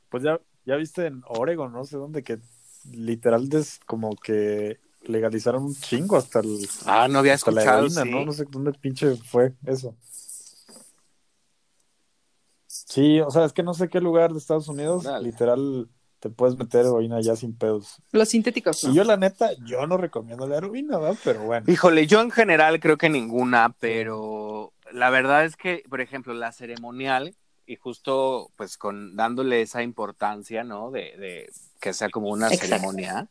[0.09, 2.39] Pues ya, ya viste en Oregon, no sé dónde, que
[2.91, 7.85] literal es como que legalizaron un chingo hasta, el, Ah, no había hasta la escuchado,
[7.85, 8.11] heroína, sí.
[8.11, 8.25] ¿no?
[8.25, 9.95] No sé dónde pinche fue eso.
[12.87, 15.25] Sí, o sea, es que no sé qué lugar de Estados Unidos, Dale.
[15.25, 15.89] literal,
[16.19, 18.01] te puedes meter heroína ya sin pedos.
[18.11, 18.91] Los sintéticos, ¿no?
[18.91, 21.19] Y yo, la neta, yo no recomiendo la heroína, ¿verdad?
[21.23, 21.65] Pero bueno.
[21.71, 26.51] Híjole, yo en general creo que ninguna, pero la verdad es que, por ejemplo, la
[26.51, 30.89] ceremonial, y justo pues con dándole esa importancia, ¿no?
[30.89, 32.65] De, de que sea como una Exacto.
[32.65, 33.29] ceremonia,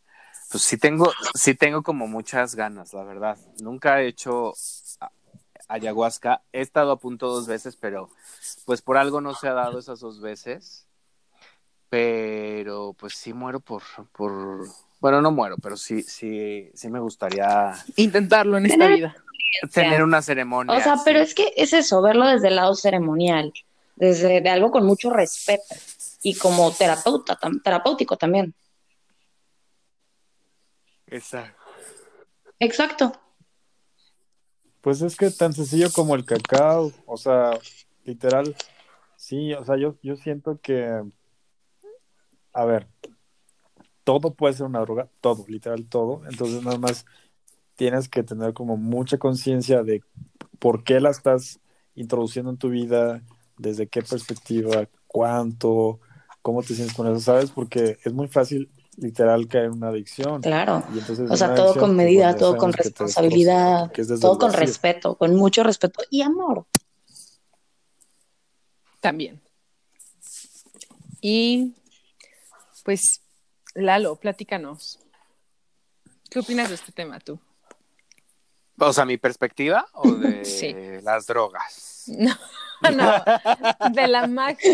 [0.51, 3.37] pues sí tengo, sí tengo como muchas ganas, la verdad.
[3.61, 4.53] Nunca he hecho
[5.69, 8.11] ayahuasca, he estado a punto dos veces, pero
[8.65, 10.87] pues por algo no se ha dado esas dos veces.
[11.91, 14.67] Pero pues sí muero por, por,
[15.01, 19.17] bueno, no muero, pero sí, sí, sí me gustaría Intentarlo en esta Tener- vida.
[19.73, 20.77] tener una ceremonia.
[20.77, 21.03] O sea, sí.
[21.07, 23.55] pero es que es eso, verlo desde el lado ceremonial,
[23.97, 25.75] desde de algo con mucho respeto
[26.23, 28.55] y como terapeuta, tam- terapéutico también.
[31.07, 31.63] Exacto.
[32.59, 33.13] Exacto.
[34.89, 37.59] Pues es que tan sencillo como el cacao, o sea,
[38.07, 38.57] literal,
[39.17, 41.05] sí, o sea, yo, yo siento que,
[42.55, 42.89] a ver,
[44.03, 47.05] todo puede ser una droga, todo, literal todo, entonces nada más
[47.77, 50.01] tienes que tener como mucha conciencia de
[50.59, 51.61] por qué la estás
[51.95, 53.23] introduciendo en tu vida,
[53.59, 56.01] desde qué perspectiva, cuánto,
[56.41, 57.51] cómo te sientes con eso, ¿sabes?
[57.51, 60.43] Porque es muy fácil, literal, caer en una adicción.
[60.43, 60.83] Claro.
[60.95, 64.49] Y entonces O sea, todo adicción, con medida, todo con responsabilidad, que desde todo con
[64.49, 64.61] vacío.
[64.61, 66.67] respeto, con mucho respeto y amor.
[69.01, 69.41] También.
[71.21, 71.75] Y
[72.85, 73.23] pues,
[73.75, 74.99] Lalo, platícanos.
[76.31, 77.39] ¿Qué opinas de este tema tú?
[78.81, 80.75] O sea, mi perspectiva o de Sí.
[81.03, 82.05] las drogas.
[82.81, 84.71] No, no, de la magia.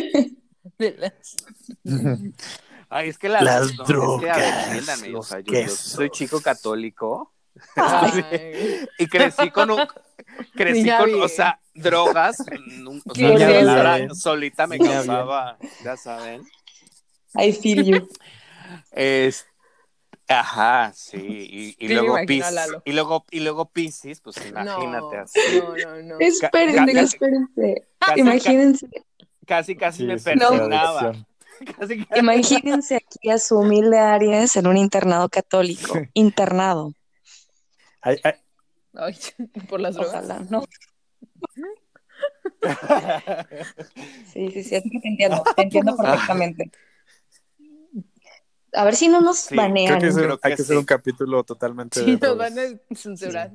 [0.79, 1.37] De las...
[2.97, 5.47] Ay, es que las, Las es que, a ver, drogas, entiéndanme, o los sea, yo,
[5.47, 5.79] yo quesos.
[5.81, 7.33] soy chico católico
[8.99, 9.81] y crecí con un,
[10.55, 11.23] crecí Niña con, bien.
[11.23, 13.67] o sea, drogas, o sea, la bien.
[13.67, 15.07] palabra solita me Niña bien.
[15.07, 16.43] causaba, ya saben.
[17.37, 18.09] I feel you.
[18.93, 19.45] Es,
[20.29, 25.41] ajá, sí, y, luego Pisces, y luego, y luego Pisces, pues imagínate no, así.
[25.59, 26.17] No, no, no.
[26.21, 27.89] Espérense, espérense.
[27.99, 28.89] casi- Imagínense,
[29.47, 31.27] Casi, casi Sí, me la adicción.
[31.79, 36.01] Casi, casi- imagínense aquí a su humilde Aries en un internado católico.
[36.15, 36.93] Internado.
[38.01, 38.35] Ay, ay,
[38.95, 39.17] Ay,
[39.69, 40.15] por las drogas.
[40.15, 40.65] Ojalá, ¿no?
[44.33, 46.71] Sí, sí, sí, así que te entiendo, te entiendo perfectamente.
[48.73, 49.99] A ver si no nos Sí, banean.
[49.99, 50.79] creo que, ese- Creo que hay que hacer sí.
[50.81, 52.63] un capítulo totalmente Sí, nos van a
[52.97, 53.51] censurar.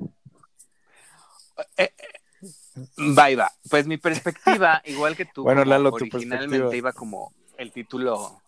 [3.18, 3.52] Va y va.
[3.68, 6.76] Pues mi perspectiva, igual que tú, Bueno, Lalo, tu originalmente perspectiva.
[6.76, 8.40] iba como el título,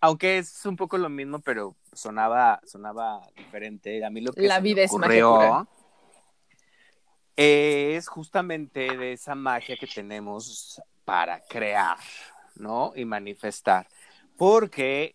[0.00, 4.04] aunque es un poco lo mismo, pero sonaba, sonaba diferente.
[4.04, 5.68] A mí lo que La se me vida es magia ocurrió
[7.36, 11.98] es justamente de esa magia que tenemos para crear,
[12.54, 12.92] ¿no?
[12.96, 13.86] Y manifestar.
[14.36, 15.14] Porque,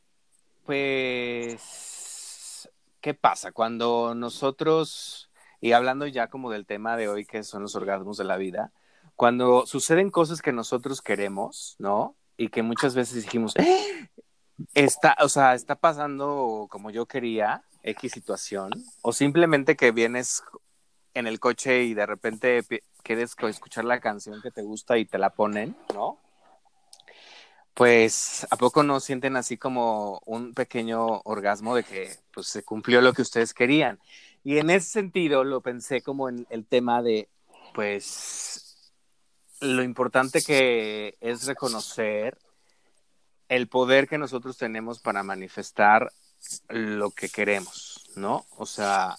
[0.65, 2.69] pues,
[3.01, 3.51] ¿qué pasa?
[3.51, 8.25] Cuando nosotros, y hablando ya como del tema de hoy, que son los orgasmos de
[8.25, 8.71] la vida,
[9.15, 12.15] cuando suceden cosas que nosotros queremos, ¿no?
[12.41, 14.09] Y que muchas veces dijimos, "Eh,
[14.73, 18.71] está, o sea, está pasando como yo quería, X situación,
[19.03, 20.43] o simplemente que vienes
[21.13, 22.63] en el coche y de repente
[23.03, 26.17] quieres escuchar la canción que te gusta y te la ponen, ¿no?
[27.75, 33.01] Pues, ¿a poco no sienten así como un pequeño orgasmo de que pues, se cumplió
[33.01, 33.99] lo que ustedes querían?
[34.43, 37.29] Y en ese sentido lo pensé como en el tema de,
[37.73, 38.70] pues,
[39.61, 42.37] lo importante que es reconocer
[43.47, 46.11] el poder que nosotros tenemos para manifestar
[46.69, 48.45] lo que queremos, ¿no?
[48.57, 49.15] O sea,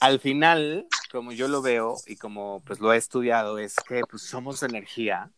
[0.00, 4.22] al final, como yo lo veo y como pues lo he estudiado, es que pues
[4.22, 5.30] somos energía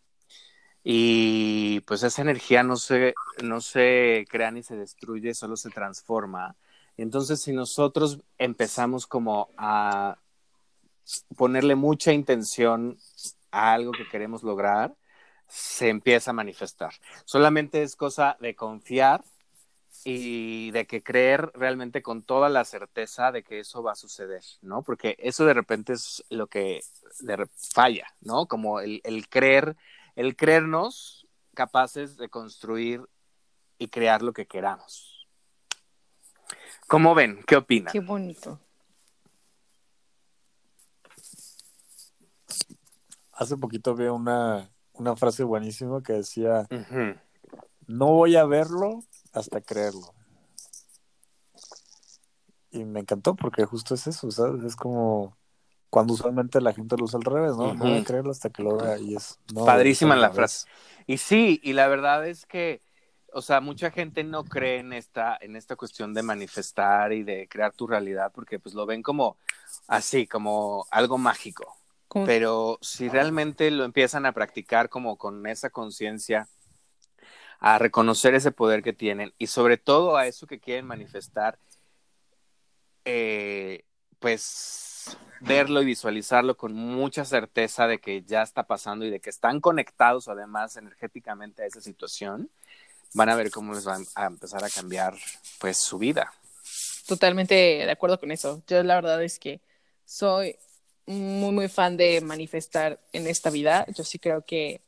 [0.82, 6.56] y pues esa energía no se, no se crea ni se destruye, solo se transforma.
[6.96, 10.18] Entonces, si nosotros empezamos como a
[11.36, 12.98] ponerle mucha intención
[13.50, 14.94] algo que queremos lograr,
[15.46, 16.92] se empieza a manifestar.
[17.24, 19.22] Solamente es cosa de confiar
[20.04, 24.42] y de que creer realmente con toda la certeza de que eso va a suceder,
[24.62, 24.82] ¿no?
[24.82, 26.82] Porque eso de repente es lo que
[27.56, 28.46] falla, ¿no?
[28.46, 29.76] Como el, el creer,
[30.14, 33.02] el creernos capaces de construir
[33.78, 35.26] y crear lo que queramos.
[36.86, 37.42] ¿Cómo ven?
[37.46, 37.92] ¿Qué opinan?
[37.92, 38.60] Qué bonito.
[43.38, 46.66] Hace poquito vi una, una frase buenísima que decía,
[47.86, 50.12] no voy a verlo hasta creerlo.
[52.72, 54.64] Y me encantó porque justo es eso, ¿sabes?
[54.64, 55.36] Es como
[55.88, 57.74] cuando usualmente la gente lo usa al revés, ¿no?
[57.74, 59.38] No voy a creerlo hasta que lo vea y es...
[59.54, 60.66] no, Padrísima la frase.
[61.06, 62.82] Y sí, y la verdad es que,
[63.32, 67.48] o sea, mucha gente no cree en esta, en esta cuestión de manifestar y de
[67.48, 69.36] crear tu realidad, porque pues lo ven como
[69.86, 71.78] así, como algo mágico.
[72.24, 76.48] Pero si realmente lo empiezan a practicar como con esa conciencia,
[77.60, 81.58] a reconocer ese poder que tienen y sobre todo a eso que quieren manifestar,
[83.04, 83.84] eh,
[84.18, 89.30] pues verlo y visualizarlo con mucha certeza de que ya está pasando y de que
[89.30, 92.50] están conectados además energéticamente a esa situación,
[93.14, 95.14] van a ver cómo les va a empezar a cambiar
[95.58, 96.32] pues su vida.
[97.06, 98.62] Totalmente de acuerdo con eso.
[98.66, 99.60] Yo la verdad es que
[100.04, 100.56] soy
[101.08, 103.86] muy, muy fan de manifestar en esta vida.
[103.94, 104.80] Yo sí creo que,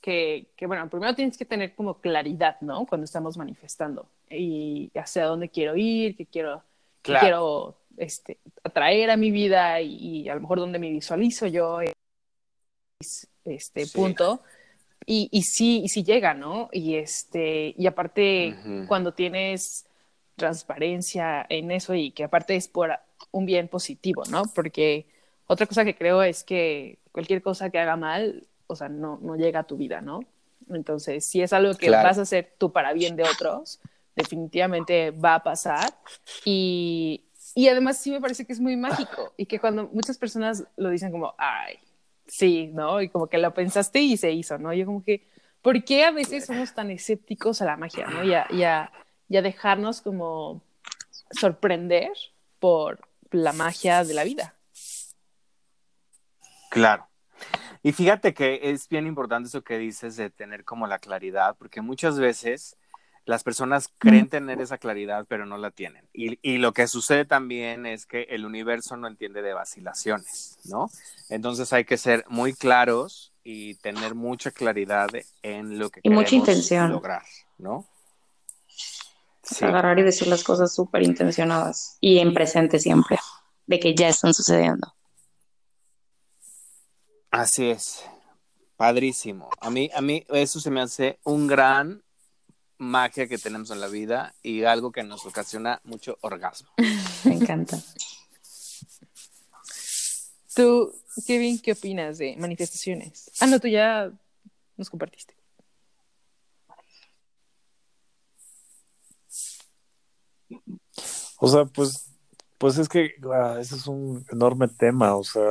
[0.00, 2.86] que, que, bueno, primero tienes que tener como claridad, ¿no?
[2.86, 6.62] Cuando estamos manifestando y hacia dónde quiero ir, qué quiero,
[7.02, 7.20] qué Claro.
[7.20, 11.80] quiero este, atraer a mi vida y, y a lo mejor dónde me visualizo yo
[13.44, 13.92] este Sí.
[13.92, 14.42] punto.
[15.06, 16.68] Y, y sí, y sí llega, ¿no?
[16.72, 18.86] Y este, y aparte, Ujú.
[18.86, 19.86] cuando tienes
[20.34, 22.90] transparencia en eso y que aparte es por
[23.30, 24.42] un bien positivo, ¿no?
[24.54, 25.06] Porque
[25.46, 29.36] otra cosa que creo es que cualquier cosa que haga mal, o sea, no, no
[29.36, 30.20] llega a tu vida, ¿no?
[30.70, 32.08] Entonces, si es algo que Claro.
[32.08, 33.80] vas a hacer tú para bien de otros,
[34.16, 35.94] definitivamente va a pasar.
[36.44, 40.64] Y, y además sí me parece que es muy mágico y que cuando muchas personas
[40.76, 41.76] lo dicen como, ay,
[42.26, 43.00] sí, ¿no?
[43.00, 44.72] Y como que lo pensaste y se hizo, ¿no?
[44.72, 45.26] Yo como que,
[45.62, 48.24] ¿por qué a veces somos tan escépticos a la magia, ¿no?
[48.24, 48.90] Y a, y a-
[49.28, 50.62] y a dejarnos como
[51.32, 52.10] sorprender
[52.60, 54.54] por la magia de la vida.
[56.76, 57.08] Claro.
[57.82, 61.80] Y fíjate que es bien importante eso que dices de tener como la claridad, porque
[61.80, 62.76] muchas veces
[63.24, 66.06] las personas creen tener esa claridad, pero no la tienen.
[66.12, 70.90] Y, y lo que sucede también es que el universo no entiende de vacilaciones, ¿no?
[71.30, 75.08] Entonces hay que ser muy claros y tener mucha claridad
[75.42, 76.90] en lo que Y mucha queremos intención.
[76.90, 77.22] lograr,
[77.58, 77.86] ¿no?
[79.42, 79.64] Sí.
[79.64, 83.18] Agarrar y decir las cosas súper intencionadas y en presente siempre,
[83.66, 84.95] de que ya están sucediendo.
[87.36, 88.02] Así es.
[88.78, 89.50] Padrísimo.
[89.60, 92.02] A mí, a mí eso se me hace un gran
[92.78, 96.70] magia que tenemos en la vida y algo que nos ocasiona mucho orgasmo.
[97.24, 97.78] Me encanta.
[100.54, 100.94] Tú,
[101.26, 103.30] Kevin, ¿qué opinas de manifestaciones?
[103.40, 104.10] Ah, no, tú ya
[104.78, 105.36] nos compartiste.
[111.36, 112.15] O sea, pues,
[112.58, 115.42] pues es que ah, ese es un enorme tema, o sea,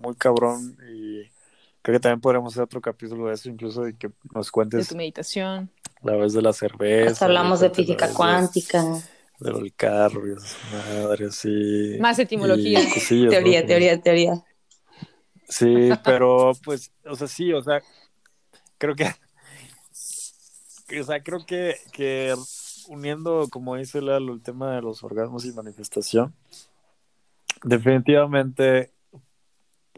[0.00, 1.22] muy cabrón y
[1.82, 4.88] creo que también podríamos hacer otro capítulo de eso, incluso de que nos De cuentes
[4.88, 5.70] tu meditación.
[6.02, 7.10] la vez de la cerveza.
[7.12, 8.82] Hasta hablamos de física de- cuántica.
[9.40, 11.96] De, del carro y esas madres, sí.
[12.00, 12.80] Más etimología.
[12.80, 13.28] y.
[13.28, 14.44] Teoría, teoría, teoría.
[15.48, 17.82] Sí, pero pues, o sea, sí, o sea,
[18.78, 19.12] creo que,
[20.88, 22.34] que, o sea, creo que, que
[22.88, 26.34] uniendo, como dice Lalo, el tema de los orgasmos y manifestación,
[27.62, 28.92] definitivamente,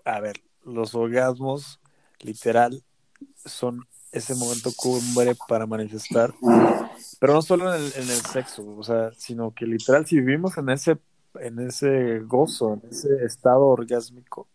[0.05, 1.81] a ver, los orgasmos,
[2.20, 2.83] literal,
[3.44, 6.35] son ese momento cumbre para manifestar,
[7.20, 10.57] pero no solo en el, en el sexo, o sea, sino que literal, si vivimos
[10.59, 10.99] en ese,
[11.40, 14.49] en ese gozo, en ese estado orgásmico,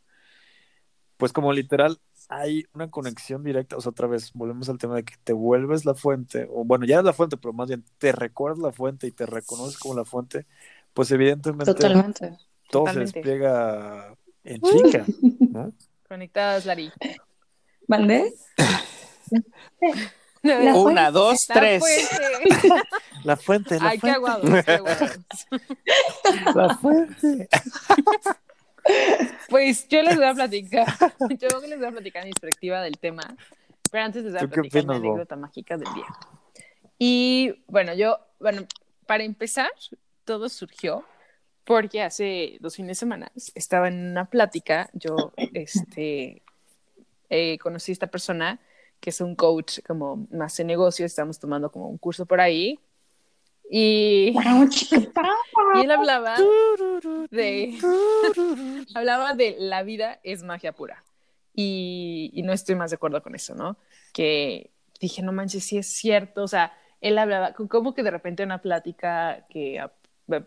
[1.17, 5.03] pues como literal hay una conexión directa, o sea, otra vez volvemos al tema de
[5.03, 8.11] que te vuelves la fuente, o bueno, ya eres la fuente, pero más bien te
[8.11, 10.45] recuerdas la fuente y te reconoces como la fuente,
[10.93, 12.37] pues evidentemente Totalmente.
[12.69, 13.11] todo Totalmente.
[13.11, 15.05] se despliega en chica,
[15.51, 15.71] ¿no?
[16.07, 16.91] Conectadas, Lari.
[17.87, 18.33] ¿Mandé?
[20.43, 21.79] La Una, dos, La tres.
[21.81, 22.81] fuente.
[23.23, 25.19] La fuente, la Ay, qué fuente, aguados, qué aguados.
[26.55, 27.49] la fuente.
[29.49, 30.87] Pues yo les voy a platicar.
[31.39, 33.35] Yo les voy a platicar mi perspectiva del tema.
[33.91, 34.93] Pero antes les voy a ¿Tú qué platicar Bo?
[34.93, 36.05] anécdota mágica del día.
[36.97, 38.65] Y bueno, yo, bueno,
[39.07, 39.71] para empezar,
[40.23, 41.03] todo surgió
[41.65, 44.89] porque hace dos fines de semana estaba en una plática.
[44.93, 46.41] Yo, este,
[47.29, 48.59] eh, conocí a esta persona
[48.99, 51.11] que es un coach como más de negocios.
[51.11, 52.79] Estamos tomando como un curso por ahí.
[53.73, 54.35] Y,
[55.75, 56.35] y él hablaba
[57.29, 57.79] de
[58.95, 61.05] hablaba de la vida es magia pura.
[61.55, 63.77] Y, y no estoy más de acuerdo con eso, ¿no?
[64.11, 68.43] Que, dije, no manches, sí es cierto, o sea, él hablaba, como que de repente
[68.43, 69.93] una plática que ah,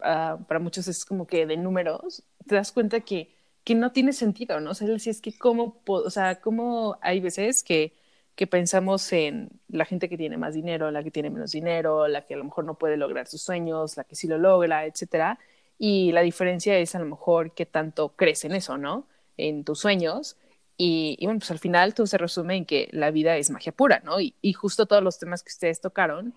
[0.03, 3.35] ah, para muchos es como que de números, te das cuenta que,
[3.65, 4.73] que no tiene sentido, ¿no?
[4.73, 7.95] O sea, él decía, es que cómo, o sea, cómo hay veces que,
[8.37, 12.27] que pensamos en la gente que tiene más dinero, la que tiene menos dinero, la
[12.27, 15.39] que a lo mejor no puede lograr sus sueños, la que sí lo logra, etcétera,
[15.79, 19.07] y la diferencia es a lo mejor qué tanto crees en eso, ¿no?
[19.37, 20.37] En tus sueños.
[20.77, 24.01] Y, bueno, pues al final todo se resume en que la vida es magia pura,
[24.05, 24.21] ¿no?
[24.21, 26.35] Y, y justo todos los temas que ustedes tocaron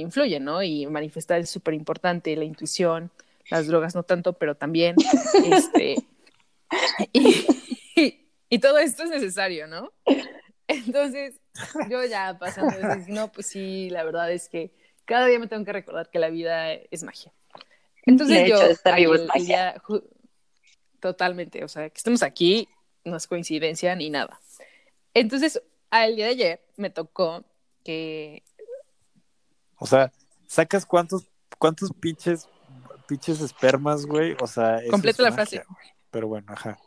[0.00, 0.62] influyen, ¿no?
[0.62, 3.10] Y manifestar es súper importante, la intuición,
[3.50, 4.96] las drogas no tanto, pero también,
[5.52, 5.96] este,
[7.12, 9.92] y, y, todo esto es necesario, ¿no?
[10.70, 11.40] Entonces,
[11.88, 12.76] yo ya pasando,
[13.08, 14.72] no, pues sí, la verdad es que
[15.04, 17.32] cada día me tengo que recordar que la vida es magia.
[18.06, 18.58] Entonces yo,
[21.00, 22.68] totalmente, o sea, que estemos aquí
[23.04, 24.40] no es coincidencia ni nada.
[25.14, 27.44] Entonces, al día de ayer me tocó
[27.84, 28.44] que...
[29.76, 30.12] O sea,
[30.46, 31.26] ¿sacas cuántos,
[31.58, 32.48] cuántos pinches,
[33.08, 34.36] pinches espermas, güey?
[34.40, 34.80] O sea...
[34.90, 35.64] Completa la frase.
[36.10, 36.78] Pero bueno, ajá.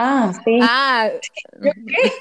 [0.00, 0.58] Ah, sí.
[0.62, 1.10] Ah,
[1.60, 2.12] qué?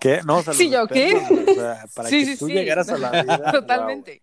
[0.00, 0.20] ¿Qué?
[0.24, 1.14] No, o sea, ¿Sí, yo qué?
[1.14, 2.52] O sea, para sí, que sí, tú sí.
[2.52, 3.52] llegaras a la vida.
[3.52, 4.22] Totalmente.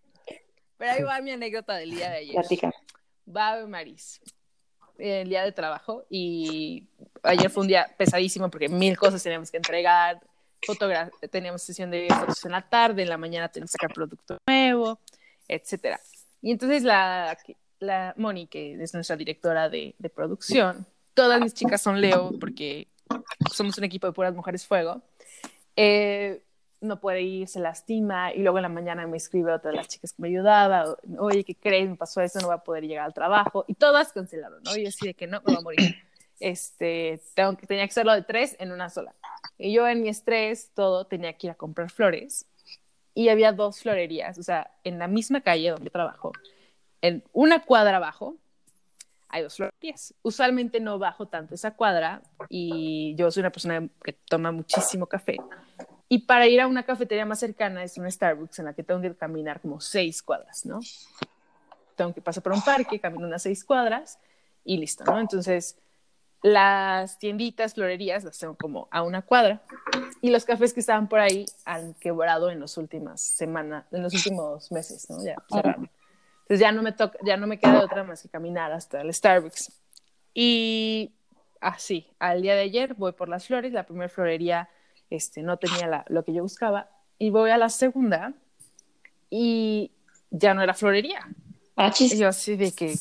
[0.77, 2.33] Pero ahí va mi anécdota del día de ayer.
[2.33, 2.71] Platica.
[3.33, 4.19] Va Maris,
[4.97, 6.87] el día de trabajo, y
[7.23, 10.19] ayer fue un día pesadísimo porque mil cosas teníamos que entregar,
[10.65, 14.37] fotogra teníamos sesión de fotos en la tarde, en la mañana teníamos que sacar producto
[14.45, 14.99] nuevo,
[15.47, 16.01] etcétera.
[16.41, 17.37] Y entonces la,
[17.79, 22.87] la Moni, que es nuestra directora de, de producción, todas mis chicas son Leo porque
[23.53, 25.01] somos un equipo de puras mujeres fuego,
[25.75, 26.43] eh,
[26.81, 29.87] no puede ir, se lastima y luego en la mañana me escribe otra de las
[29.87, 31.89] chicas que me ayudaba, oye, ¿qué crees?
[31.89, 34.75] Me pasó eso, no voy a poder llegar al trabajo y todas cancelaron, ¿no?
[34.75, 35.95] Y yo así de que no, me voy a morir.
[36.39, 39.13] Este, tengo que, tenía que hacerlo de tres en una sola.
[39.59, 42.47] Y yo en mi estrés, todo, tenía que ir a comprar flores
[43.13, 46.31] y había dos florerías, o sea, en la misma calle donde trabajo,
[47.01, 48.37] en una cuadra abajo,
[49.31, 50.13] hay dos florerías.
[50.21, 55.37] Usualmente no bajo tanto esa cuadra y yo soy una persona que toma muchísimo café.
[56.09, 59.01] Y para ir a una cafetería más cercana es un Starbucks en la que tengo
[59.01, 60.81] que caminar como seis cuadras, ¿no?
[61.95, 64.19] Tengo que pasar por un parque, camino unas seis cuadras
[64.65, 65.19] y listo, ¿no?
[65.19, 65.77] Entonces,
[66.41, 69.61] las tienditas, florerías, las tengo como a una cuadra.
[70.21, 74.13] Y los cafés que estaban por ahí han quebrado en las últimas semanas, en los
[74.13, 75.23] últimos meses, ¿no?
[75.23, 75.89] Ya cerraron.
[76.41, 79.13] Entonces ya no me toca, ya no me queda otra más que caminar hasta el
[79.13, 79.71] Starbucks.
[80.33, 81.13] Y
[81.59, 84.69] así, al día de ayer voy por las flores, la primera florería
[85.09, 88.33] este, no tenía la, lo que yo buscaba, y voy a la segunda
[89.29, 89.91] y
[90.31, 91.27] ya no era florería.
[91.75, 92.13] Achis.
[92.13, 92.95] Y yo así de que,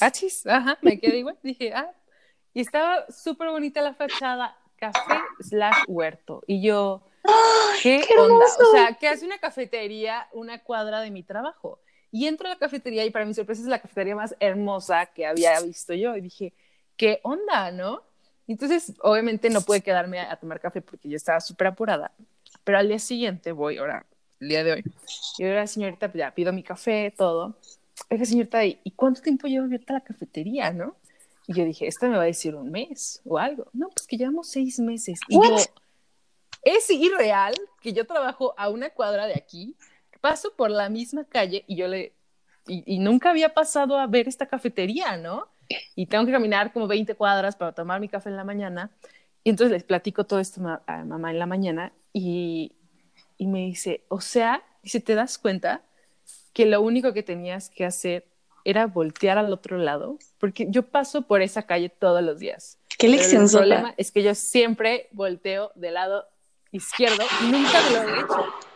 [0.00, 1.90] achis, ajá, me quedé igual, dije, ah,
[2.52, 7.02] y estaba súper bonita la fachada, café slash huerto, y yo,
[7.82, 8.44] ¿qué, qué onda?
[8.44, 11.80] O sea, que hace una cafetería una cuadra de mi trabajo.
[12.14, 15.26] Y entro a la cafetería y para mi sorpresa es la cafetería más hermosa que
[15.26, 16.14] había visto yo.
[16.14, 16.52] Y dije,
[16.96, 18.02] ¿qué onda, no?
[18.46, 22.12] Entonces, obviamente no pude quedarme a, a tomar café porque yo estaba súper apurada.
[22.62, 24.06] Pero al día siguiente voy, ahora,
[24.38, 24.84] el día de hoy,
[25.38, 27.56] y ahora, señorita, pues ya pido mi café, todo.
[28.08, 30.94] Oiga, señorita, ¿y cuánto tiempo lleva abierta la cafetería, no?
[31.48, 33.66] Y yo dije, esta me va a decir un mes o algo.
[33.72, 35.18] No, pues que llevamos seis meses.
[35.26, 35.48] Y What?
[35.48, 35.56] yo,
[36.62, 39.74] es irreal que yo trabajo a una cuadra de aquí,
[40.24, 42.14] paso por la misma calle y yo le,
[42.66, 45.48] y, y nunca había pasado a ver esta cafetería, ¿no?
[45.94, 48.90] Y tengo que caminar como 20 cuadras para tomar mi café en la mañana.
[49.42, 52.72] Y entonces les platico todo esto a mamá en la mañana y,
[53.36, 55.82] y me dice, o sea, dice, ¿te das cuenta
[56.54, 58.24] que lo único que tenías que hacer
[58.64, 60.18] era voltear al otro lado?
[60.38, 62.78] Porque yo paso por esa calle todos los días.
[62.96, 66.24] Qué lección el problema es que yo siempre volteo del lado
[66.72, 68.73] izquierdo y nunca de lo derecho.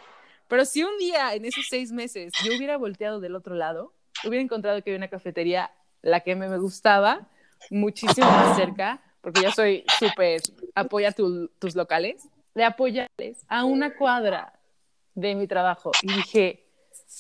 [0.49, 3.93] Pero si un día en esos seis meses yo hubiera volteado del otro lado,
[4.25, 5.71] hubiera encontrado que había una cafetería,
[6.03, 7.29] la que me, gustaba,
[7.71, 10.41] muchísimo más cerca, porque yo soy súper
[10.75, 12.23] apoya tu- tus locales,
[12.55, 14.59] de apoyarles a una cuadra
[15.15, 15.91] de mi trabajo.
[16.03, 16.65] Y dije,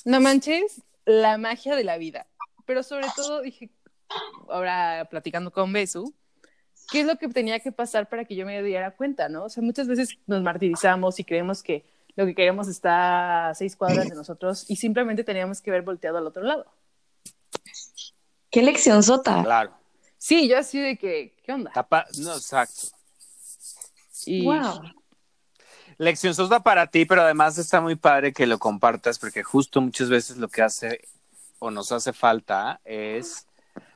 [0.04, 2.26] no manches, la magia de la vida.
[2.64, 3.70] Pero sobre todo dije,
[4.48, 6.14] ahora platicando con Besu,
[6.90, 9.44] ¿qué es lo que tenía que pasar para que yo me diera cuenta, no?
[9.44, 11.85] O sea, muchas veces nos martirizamos y creemos que
[12.19, 16.19] lo que queremos está a seis cuadras de nosotros y simplemente teníamos que ver volteado
[16.19, 16.66] al otro lado.
[18.50, 19.44] Qué lección sota.
[19.44, 19.73] Claro.
[20.16, 21.71] Sí, yo así de que, ¿qué onda?
[21.73, 22.88] Tapa- No, exacto.
[24.27, 24.81] Y Wow.
[25.98, 30.08] Lección sosa para ti, pero además está muy padre que lo compartas porque justo muchas
[30.08, 31.00] veces lo que hace
[31.60, 33.46] o nos hace falta es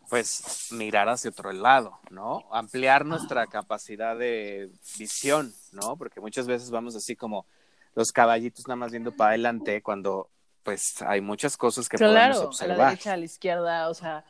[0.09, 2.45] pues mirar hacia otro lado, ¿no?
[2.53, 5.97] Ampliar nuestra capacidad de visión, ¿no?
[5.97, 7.47] Porque muchas veces vamos así como
[7.95, 10.29] los caballitos nada más viendo para adelante cuando
[10.63, 12.91] pues hay muchas cosas que claro, podemos a la observar.
[12.91, 14.25] derecha, a la izquierda, o sea.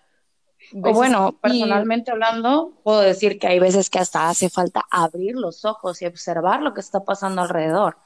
[0.82, 5.34] O bueno, y- personalmente hablando, puedo decir que hay veces que hasta hace falta abrir
[5.36, 7.98] los ojos y observar lo que está pasando alrededor.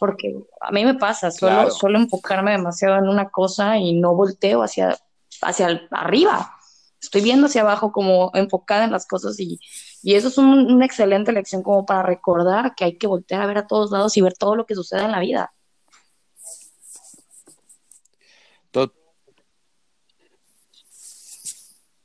[0.00, 1.70] Porque a mí me pasa, suelo, Claro.
[1.70, 4.98] suelo enfocarme demasiado en una cosa y no volteo hacia,
[5.42, 6.56] hacia arriba.
[7.00, 9.58] Estoy viendo hacia abajo como enfocada en las cosas y,
[10.02, 13.46] y eso es un- una excelente lección como para recordar que hay que voltear a
[13.46, 15.52] ver a todos lados y ver todo lo que sucede en la vida.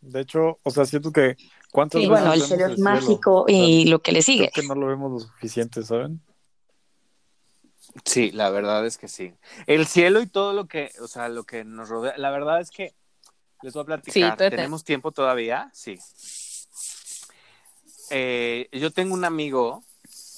[0.01, 1.35] De hecho, o sea, siento que
[1.71, 2.83] cuántas Y veces bueno, el cielo es cielo?
[2.83, 4.51] mágico O sea, y lo que le sigue.
[4.51, 6.21] creo que no lo vemos lo suficiente, ¿saben?
[8.05, 9.33] Sí, la verdad es que sí.
[9.65, 12.69] El cielo y todo lo que, o sea, lo que nos rodea, la verdad es
[12.69, 12.93] que
[13.63, 14.37] les voy a platicar.
[14.37, 15.69] Sí, ¿Tenemos tiempo todavía?
[15.73, 15.97] Sí.
[18.09, 19.83] Eh, yo tengo un amigo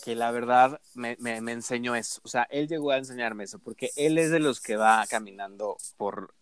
[0.04, 2.22] que la verdad me, me, enseñó eso.
[2.24, 5.78] O sea, él llegó a enseñarme eso, porque él es de los que va caminando
[5.98, 6.34] por,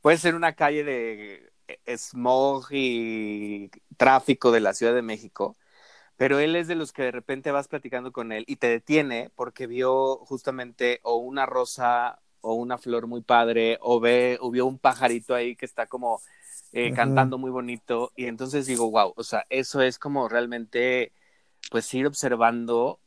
[0.00, 5.56] puede ser una calle de eh, smog y tráfico de la Ciudad de México,
[6.16, 9.30] pero él es de los que de repente vas platicando con él y te detiene
[9.36, 14.66] porque vio justamente o una rosa o una flor muy padre o ve o vio
[14.66, 16.20] un pajarito ahí que está como
[16.72, 21.12] eh, cantando muy bonito y entonces digo, wow, o sea, eso es como realmente
[21.70, 22.98] pues ir observando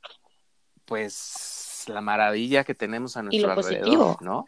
[0.86, 4.18] pues la maravilla que tenemos a Y nuestro lo alrededor, positivo.
[4.22, 4.46] ¿no?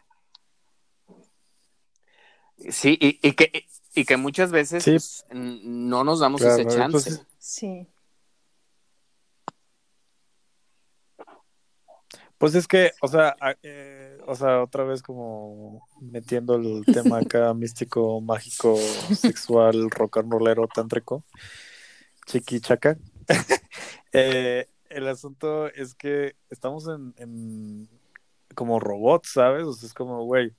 [2.70, 4.92] Sí, y, y que, y que muchas veces Sí.
[4.92, 7.10] pues, no nos damos Claro, ese chance.
[7.10, 7.88] pues, Sí.
[12.46, 17.52] Pues es que, o sea, eh, o sea, otra vez como metiendo el tema acá
[17.56, 18.78] místico, mágico,
[19.16, 21.26] sexual, rock and rollero, tántrico,
[22.28, 23.00] chiqui chaca.
[24.14, 27.90] Eh, el asunto es que estamos en, en
[28.54, 29.64] como robots, ¿sabes?
[29.64, 30.54] O sea, es como, güey,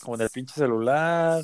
[0.00, 1.40] como en el pinche celular,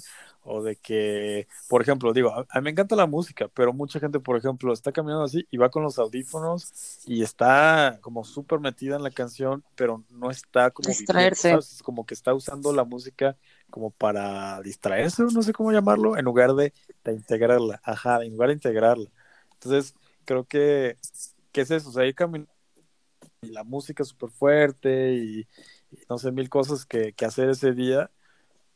[0.49, 4.01] o de que, por ejemplo, digo, a, a mí me encanta la música, pero mucha
[4.01, 6.72] gente, por ejemplo, está caminando así y va con los audífonos
[7.05, 11.82] y está como súper metida en la canción, pero no está como viviendo, Distraerse.
[11.82, 13.36] Como que está usando la música
[13.70, 16.72] como para distraerse, no sé cómo llamarlo, en lugar de,
[17.05, 19.11] de integrarla, ajá, en lugar de integrarla.
[19.55, 19.94] Entonces,
[20.24, 20.96] creo que,
[21.53, 22.51] que es eso, o sea, ir caminando
[23.42, 25.40] y la música súper fuerte y,
[25.90, 28.11] y no sé, mil cosas que, que hacer ese día,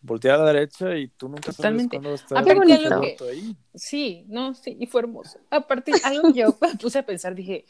[0.02, 1.96] voltear a la derecha y tú nunca Totalmente.
[1.98, 3.56] sabes cuándo está algo que- ahí.
[3.74, 5.38] Sí, no, sí, y fue hermoso.
[5.50, 7.64] Aparte, algo que yo puse a pensar, dije,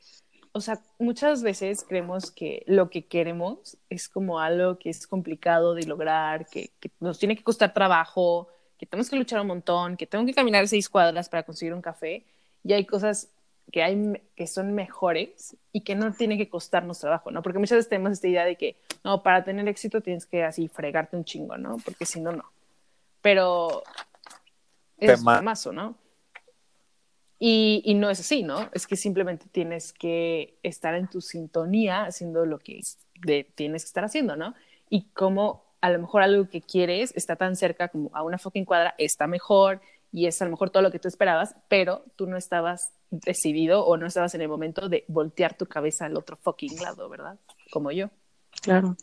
[0.52, 5.74] o sea, muchas veces creemos que lo que queremos es como algo que es complicado
[5.74, 9.96] de lograr, que, que nos tiene que costar trabajo, que tenemos que luchar un montón,
[9.96, 12.24] que tengo que caminar seis cuadras para conseguir un café,
[12.64, 13.28] y hay cosas
[13.72, 17.42] que, hay, que son mejores y que no tienen que costarnos trabajo, ¿no?
[17.42, 20.68] Porque muchas veces tenemos esta idea de que, no, para tener éxito tienes que así
[20.68, 21.78] fregarte un chingo, ¿no?
[21.84, 22.44] Porque si no, no.
[23.22, 23.82] Pero
[24.98, 25.96] es un mazo, ¿no?
[27.38, 28.68] Y, y no es así, ¿no?
[28.72, 32.80] Es que simplemente tienes que estar en tu sintonía haciendo lo que
[33.20, 34.54] de- tienes que estar haciendo, ¿no?
[34.90, 38.64] Y como a lo mejor algo que quieres está tan cerca como a una fucking
[38.64, 39.80] cuadra, está mejor
[40.12, 43.84] y es a lo mejor todo lo que tú esperabas, pero tú no estabas decidido
[43.84, 47.38] o no estabas en el momento de voltear tu cabeza al otro fucking lado, ¿verdad?
[47.70, 48.10] Como yo.
[48.60, 48.96] Claro.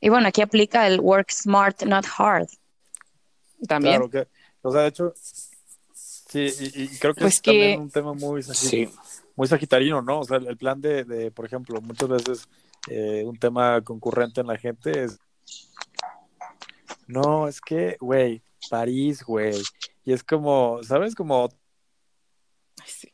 [0.00, 2.48] Y bueno, aquí aplica el work smart, not hard.
[3.68, 3.96] También.
[3.96, 4.28] Claro que,
[4.62, 8.42] o sea, de hecho, sí, y, y creo que Pues es también un tema muy,
[8.42, 8.88] Sí.
[9.36, 10.20] muy sagitarino, ¿no?
[10.20, 12.48] O sea, el plan de, de, por ejemplo, muchas veces
[12.88, 15.18] eh, un tema concurrente en la gente es,
[17.06, 19.60] no, es que, güey, París, güey,
[20.04, 21.14] y es como, ¿sabes?
[21.14, 21.48] Como
[22.80, 23.12] Ay, sí.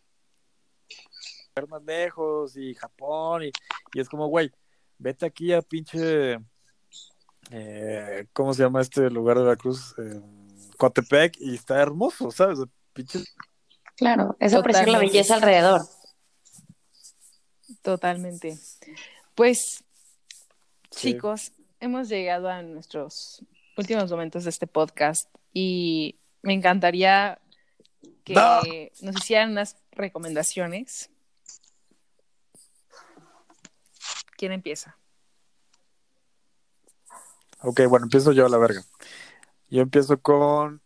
[1.55, 3.51] ver más lejos y Japón y,
[3.95, 4.51] y es como, güey,
[4.99, 6.39] vete aquí a pinche,
[7.51, 9.95] eh, ¿cómo se llama este lugar de la cruz?
[9.99, 10.21] Eh,
[10.79, 12.59] Coatepec y está hermoso, ¿sabes?
[12.93, 13.21] Pinche
[13.97, 15.83] Claro, es apreciar la belleza alrededor.
[17.83, 18.59] Totalmente.
[19.35, 19.85] Pues,
[20.91, 21.13] Sí.
[21.13, 23.45] chicos, hemos llegado a nuestros
[23.77, 27.39] últimos momentos de este podcast y me encantaría
[28.25, 28.61] que ¡No!
[29.03, 31.11] nos hicieran unas recomendaciones.
[34.37, 34.97] ¿Quién empieza?
[37.63, 38.83] Ok, bueno, empiezo yo a la verga.
[39.69, 40.81] Yo empiezo con,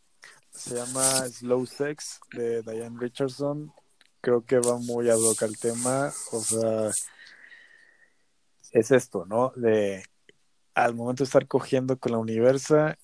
[0.50, 3.72] se llama Slow Sex de Diane Richardson.
[4.20, 6.12] Creo que va muy ad hoc al tema.
[6.32, 6.90] O sea,
[8.72, 9.52] es esto, ¿no?
[9.54, 10.04] De
[10.74, 12.98] al momento de estar cogiendo con la universa,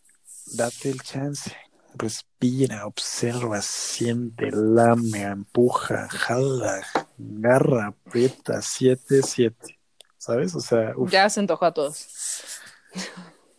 [0.54, 1.54] date el chance.
[1.94, 6.82] Respira, observa, siente, lame, empuja, jala,
[7.18, 9.80] agarra, aprieta, siete, siete.
[10.20, 10.54] ¿sabes?
[10.54, 11.10] O sea, uf.
[11.10, 12.06] Ya se antojó a todos.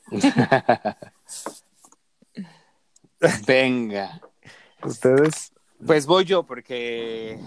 [3.47, 4.21] Venga.
[4.83, 5.53] ustedes,
[5.85, 7.39] Pues voy yo porque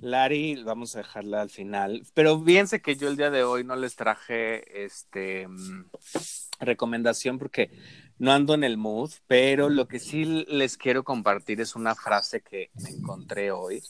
[0.00, 2.06] Lari, vamos a dejarla al final.
[2.14, 5.86] Pero fíjense que yo el día de hoy no les traje este mm,
[6.60, 7.70] recomendación porque
[8.18, 12.40] no ando en el mood, pero lo que sí les quiero compartir es una frase
[12.40, 13.82] que me encontré hoy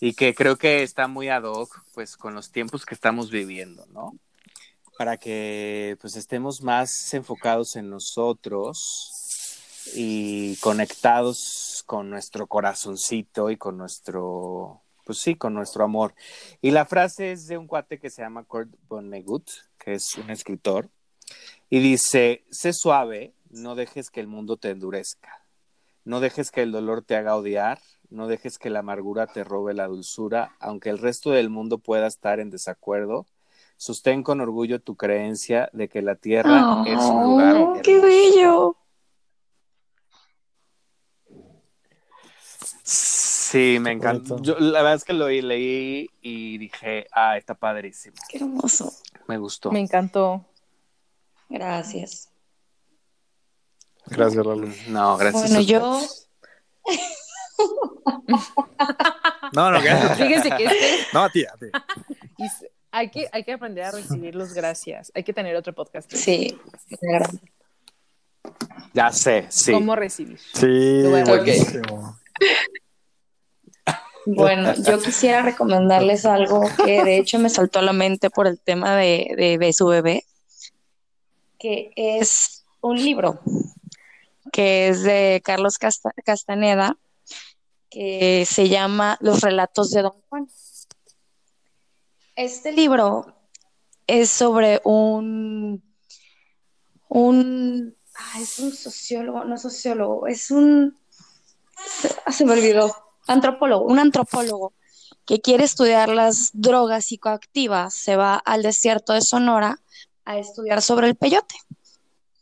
[0.00, 3.86] y que creo que está muy ad hoc pues con los tiempos que estamos viviendo,
[3.92, 4.16] ¿no?
[4.98, 9.24] Para que pues estemos más enfocados en nosotros
[9.94, 16.14] y conectados con nuestro corazoncito y con nuestro, pues sí, con nuestro amor.
[16.62, 19.48] Y la frase es de un cuate que se llama Kurt Vonnegut,
[19.78, 20.88] que es un escritor,
[21.68, 25.44] y dice, sé suave, no dejes que el mundo te endurezca,
[26.04, 27.80] no dejes que el dolor te haga odiar,
[28.10, 32.06] no dejes que la amargura te robe la dulzura, aunque el resto del mundo pueda
[32.06, 33.26] estar en desacuerdo.
[33.76, 37.56] Sostén con orgullo tu creencia de que la tierra es un lugar.
[37.56, 38.06] Oh, ¡Qué hermoso.
[38.06, 38.76] bello!
[42.82, 44.40] Sí, me encantó.
[44.42, 48.16] Yo, la verdad es que lo leí y dije, ah, está padrísimo.
[48.28, 48.92] ¡Qué hermoso!
[49.26, 49.72] Me gustó.
[49.72, 50.44] Me encantó.
[51.48, 52.33] Gracias.
[54.06, 54.68] Gracias, Lalo.
[54.88, 55.42] No, gracias.
[55.44, 56.00] Bueno, a yo.
[59.52, 60.18] No, no, gracias.
[60.18, 61.66] Fíjense que este, No, a ti, a ti.
[62.38, 65.12] y s- hay, que, hay que aprender a recibir los gracias.
[65.14, 66.12] Hay que tener otro podcast.
[66.12, 66.58] sí.
[68.92, 69.72] Ya sé, sí.
[69.72, 70.38] ¿Cómo recibir?
[70.52, 72.18] Sí, buenísimo.
[74.26, 78.58] Bueno, yo quisiera recomendarles algo que de hecho me saltó a la mente por el
[78.60, 80.24] tema de, de, de su bebé,
[81.58, 83.40] que es un libro
[84.54, 86.96] que es de Carlos Casta- Castaneda,
[87.90, 90.46] que se llama Los relatos de Don Juan.
[92.36, 93.34] Este libro
[94.06, 95.82] es sobre un,
[97.08, 97.96] un,
[98.38, 100.96] es un sociólogo, no sociólogo, es un,
[102.00, 102.94] se, ah, se me olvidó,
[103.26, 104.72] antropólogo, un antropólogo
[105.26, 109.80] que quiere estudiar las drogas psicoactivas, se va al desierto de Sonora
[110.24, 111.56] a estudiar sobre el peyote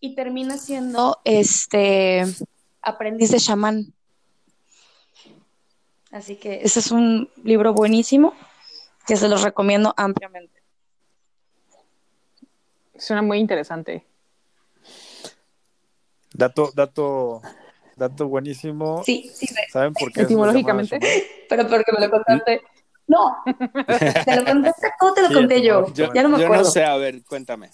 [0.03, 2.25] y termina siendo este
[2.83, 3.95] aprendiz de chamán.
[6.11, 8.35] Así que ese es un libro buenísimo
[9.07, 10.61] que se los recomiendo ampliamente.
[12.99, 14.05] Suena muy interesante.
[16.35, 17.41] Dato, dato,
[17.95, 19.05] dato buenísimo.
[19.05, 20.23] Sí, sí, sé, ¿Saben por qué?
[20.23, 20.99] Etimológicamente.
[21.49, 22.61] pero porque me lo contaste.
[23.07, 23.37] No,
[24.25, 25.87] te lo contaste, ¿cómo te lo Sí, conté yo?
[25.95, 26.65] Ya no me Yo acuerdo.
[26.65, 27.71] no sé, a ver, cuéntame.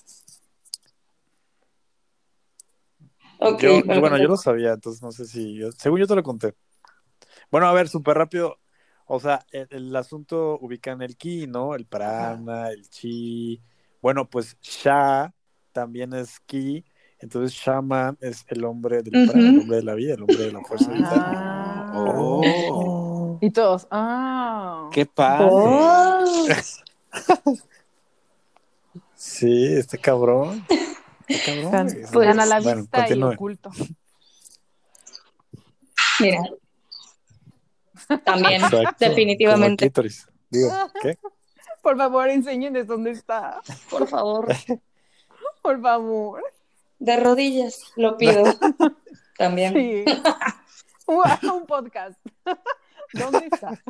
[3.60, 5.54] Yo- bueno, yo lo sabía, entonces no sé si.
[5.54, 6.54] yo- según yo te lo conté.
[7.50, 8.58] Bueno, a ver, súper rápido.
[9.06, 11.74] O sea, el, el asunto ubican el ki, ¿no?
[11.74, 13.62] El prana, el chi.
[14.02, 15.32] Bueno, pues sha
[15.72, 16.84] también es ki.
[17.20, 19.32] Entonces, shaman es el hombre del Ujú.
[19.32, 21.10] prana, el hombre de la vida, el hombre de la fuerza vital.
[21.14, 21.90] Ah.
[21.94, 24.88] Oh, Y todos, ah.
[24.92, 25.48] qué padre.
[25.50, 26.46] Oh,
[29.14, 30.64] Sí, este cabrón.
[31.44, 31.88] Cabrón.
[32.12, 33.32] Pues, a la Bueno, vista y continúe.
[33.34, 33.70] oculto.
[36.20, 36.42] mira.
[38.24, 39.90] También, Exacto, definitivamente.
[41.82, 43.60] Por favor, enséñenles dónde está.
[43.90, 44.48] por favor,
[45.62, 46.42] Por favor.
[46.98, 48.44] de rodillas, lo pido.
[49.38, 49.72] También.
[49.74, 50.04] Sí.
[51.06, 52.18] Un un podcast.
[53.12, 53.80] ¿Dónde está?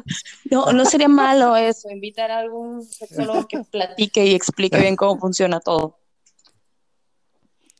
[0.51, 5.19] No, no sería malo eso, invitar a algún sexólogo que platique y explique bien cómo
[5.19, 5.98] funciona todo.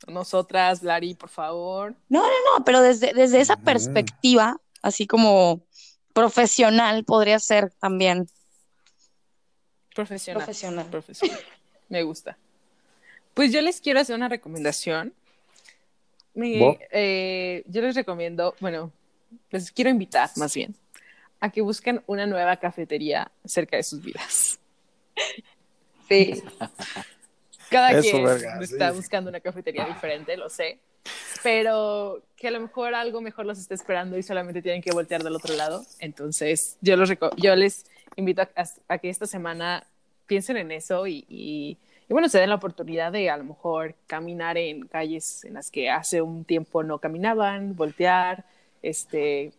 [0.09, 1.95] Nosotras, Lari, por favor.
[2.09, 2.25] No,
[2.65, 5.63] pero desde, desde esa perspectiva, así como
[6.13, 8.27] profesional, podría ser también
[9.95, 10.43] Profesional.
[10.45, 10.87] profesional.
[10.91, 11.41] Profesional.
[11.89, 12.39] Me gusta.
[13.35, 15.13] Pues yo les quiero hacer una recomendación.
[16.35, 18.93] Me- eh, yo les recomiendo, bueno,
[19.51, 20.75] les quiero invitar más bien
[21.41, 24.59] a que busquen una nueva cafetería cerca de sus vidas.
[26.09, 26.43] Sí,
[27.71, 28.97] Cada Eso, quien verga, está sí.
[28.97, 30.79] buscando una cafetería diferente, lo sé,
[31.43, 35.23] pero que a lo mejor algo mejor los esté esperando y solamente tienen que voltear
[35.23, 35.85] del otro lado.
[35.99, 37.85] Entonces, yo, los yo les
[38.17, 38.49] invito a,
[38.89, 39.87] a que esta semana
[40.27, 41.79] piensen en eso y, y-
[42.11, 45.71] y, bueno, se den la oportunidad de a lo mejor caminar en calles en las
[45.71, 48.47] que hace un tiempo no caminaban, voltear,
[48.81, 49.53] este,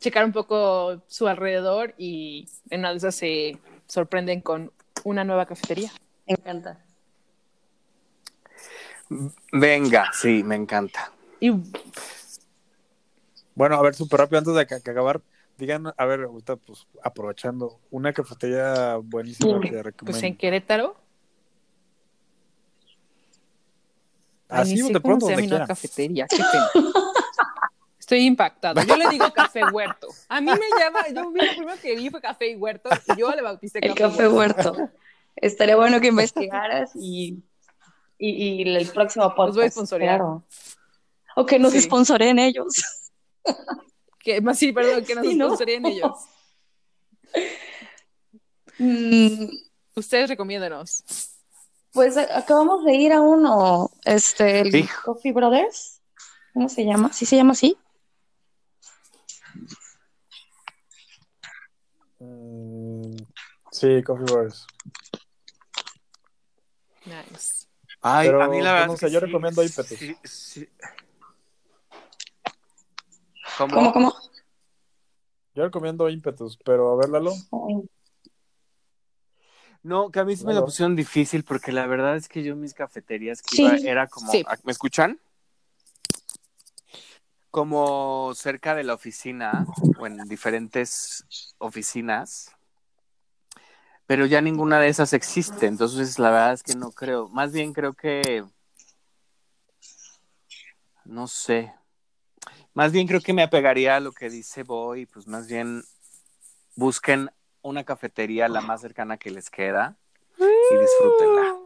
[0.00, 4.72] checar un poco su alrededor y en una de esas se sorprenden con
[5.04, 5.92] una nueva cafetería.
[6.26, 6.78] me encanta.
[9.52, 11.12] Venga, sí, me encanta.
[11.40, 11.52] Y...
[13.54, 15.20] Bueno, a ver, súper rápido, antes de que acabar,
[15.58, 20.18] digan, a ver, ahorita, pues, aprovechando, una cafetería buenísima sí, que recomiendo.
[20.18, 20.96] Pues en Querétaro.
[24.48, 26.26] Así, ah, de pronto, donde cafetería.
[27.98, 28.84] Estoy impactada.
[28.84, 30.08] Yo le digo café huerto.
[30.28, 33.18] A mí me llama, yo vi lo primero que vi fue café y huerto, y
[33.18, 34.90] yo le bauticé café El café huerto.
[35.36, 37.42] Estaría bueno que investigaras y
[38.30, 39.46] y, y el próximo podcast.
[39.48, 40.16] Los voy a sponsorear.
[40.18, 40.44] Claro.
[41.36, 41.80] O que nos Sí.
[41.82, 42.74] sponsoren ellos.
[44.24, 45.46] Que, más sí, perdón, que nos Sí, ¿no?
[45.46, 46.12] sponsorían ellos.
[48.78, 49.48] Mm,
[49.94, 51.04] Ustedes recomiéndanos.
[51.92, 54.88] Pues acabamos de ir a uno, este, el.
[55.04, 56.00] Coffee Brothers.
[56.54, 57.12] ¿Cómo se llama?
[57.12, 57.76] ¿Sí se llama así?
[62.18, 63.16] Mm,
[63.70, 64.66] sí, Coffee Brothers.
[67.04, 67.61] Nice.
[68.02, 68.86] Ay, Pero, a mí la verdad.
[68.88, 69.98] no sé, que yo sí, recomiendo ímpetus.
[69.98, 70.68] sí, sí.
[73.56, 73.74] ¿Cómo?
[73.74, 74.14] ¿Cómo, cómo?
[75.54, 77.32] Yo recomiendo ímpetus, pero a ver, Lalo.
[79.82, 80.60] No, que a mí sí me Lalo.
[80.60, 83.62] la pusieron difícil porque la verdad es que yo mis cafeterías que Sí.
[83.62, 84.44] iba era como, Sí.
[84.64, 85.20] ¿me escuchan?
[87.50, 89.66] Como cerca de la oficina
[89.98, 91.26] o en diferentes
[91.58, 92.50] oficinas,
[94.12, 97.72] pero ya ninguna de esas existe, entonces la verdad es que no creo, más bien
[97.72, 98.44] creo que,
[101.06, 101.72] no sé,
[102.74, 105.82] más bien creo que me apegaría a lo que dice Boy, pues más bien
[106.76, 107.30] busquen
[107.62, 109.96] una cafetería la más cercana que les queda
[110.38, 111.56] y disfrútenla.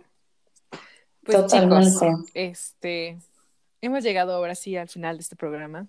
[1.25, 1.91] Pues Totalmente.
[1.91, 3.19] chicos, este,
[3.81, 5.89] hemos llegado ahora sí al final de este programa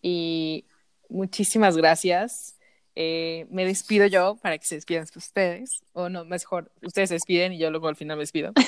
[0.00, 0.64] y
[1.10, 2.55] muchísimas gracias.
[2.98, 7.52] Eh, me despido yo para que se despidan ustedes, o no, mejor, ustedes se despiden
[7.52, 8.52] y yo luego al final me despido.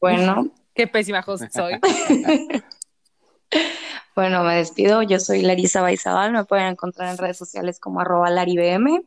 [0.00, 1.74] Bueno, Qué pésima host soy.
[4.14, 5.02] bueno, me despido.
[5.02, 6.32] Yo soy Larisa Baizabal.
[6.32, 9.02] Me pueden encontrar en redes sociales como arroba laribm.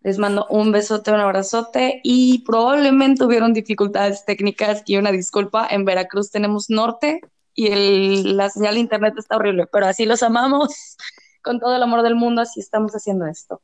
[0.00, 5.68] Les mando un besote, un abrazote y probablemente hubieron dificultades técnicas y una disculpa.
[5.70, 7.20] En Veracruz tenemos norte
[7.54, 10.96] y el- la señal de internet está horrible, pero así los amamos
[11.42, 13.60] con todo el amor del mundo, así estamos haciendo esto.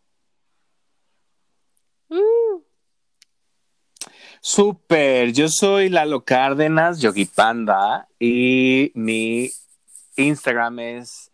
[4.41, 9.51] Súper, yo soy Lalo Cárdenas, Yogi Panda, y mi
[10.17, 11.31] Instagram es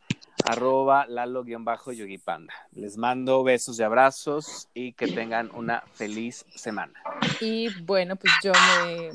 [0.46, 2.52] arroba lalo-yogi panda.
[2.72, 6.92] Les mando besos y abrazos y que tengan una feliz semana.
[7.40, 9.10] Y bueno, pues yo me...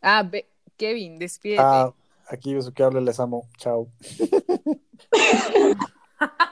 [0.00, 1.60] Ah, ve- Kevin, despídete.
[1.62, 1.92] Ah,
[2.28, 3.48] aquí Besuqueable, les amo.
[3.56, 3.88] Chao.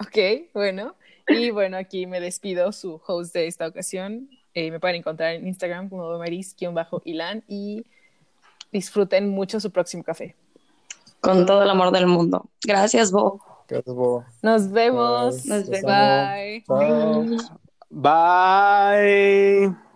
[0.00, 0.16] Ok,
[0.54, 0.94] bueno.
[1.28, 4.30] Y bueno, aquí me despido, su host de esta ocasión.
[4.54, 7.84] Eh, me pueden encontrar en Instagram como maris-ilan y
[8.72, 10.34] disfruten mucho su próximo café.
[11.20, 12.46] Con todo el amor del mundo.
[12.64, 13.40] Gracias, Bo.
[13.68, 14.24] Gracias, Bo.
[14.42, 15.44] Nos vemos.
[15.44, 15.50] Bye.
[15.50, 15.86] Nos vemos.
[15.86, 16.64] Bye.
[16.66, 17.24] Chao.
[17.90, 19.89] Bye.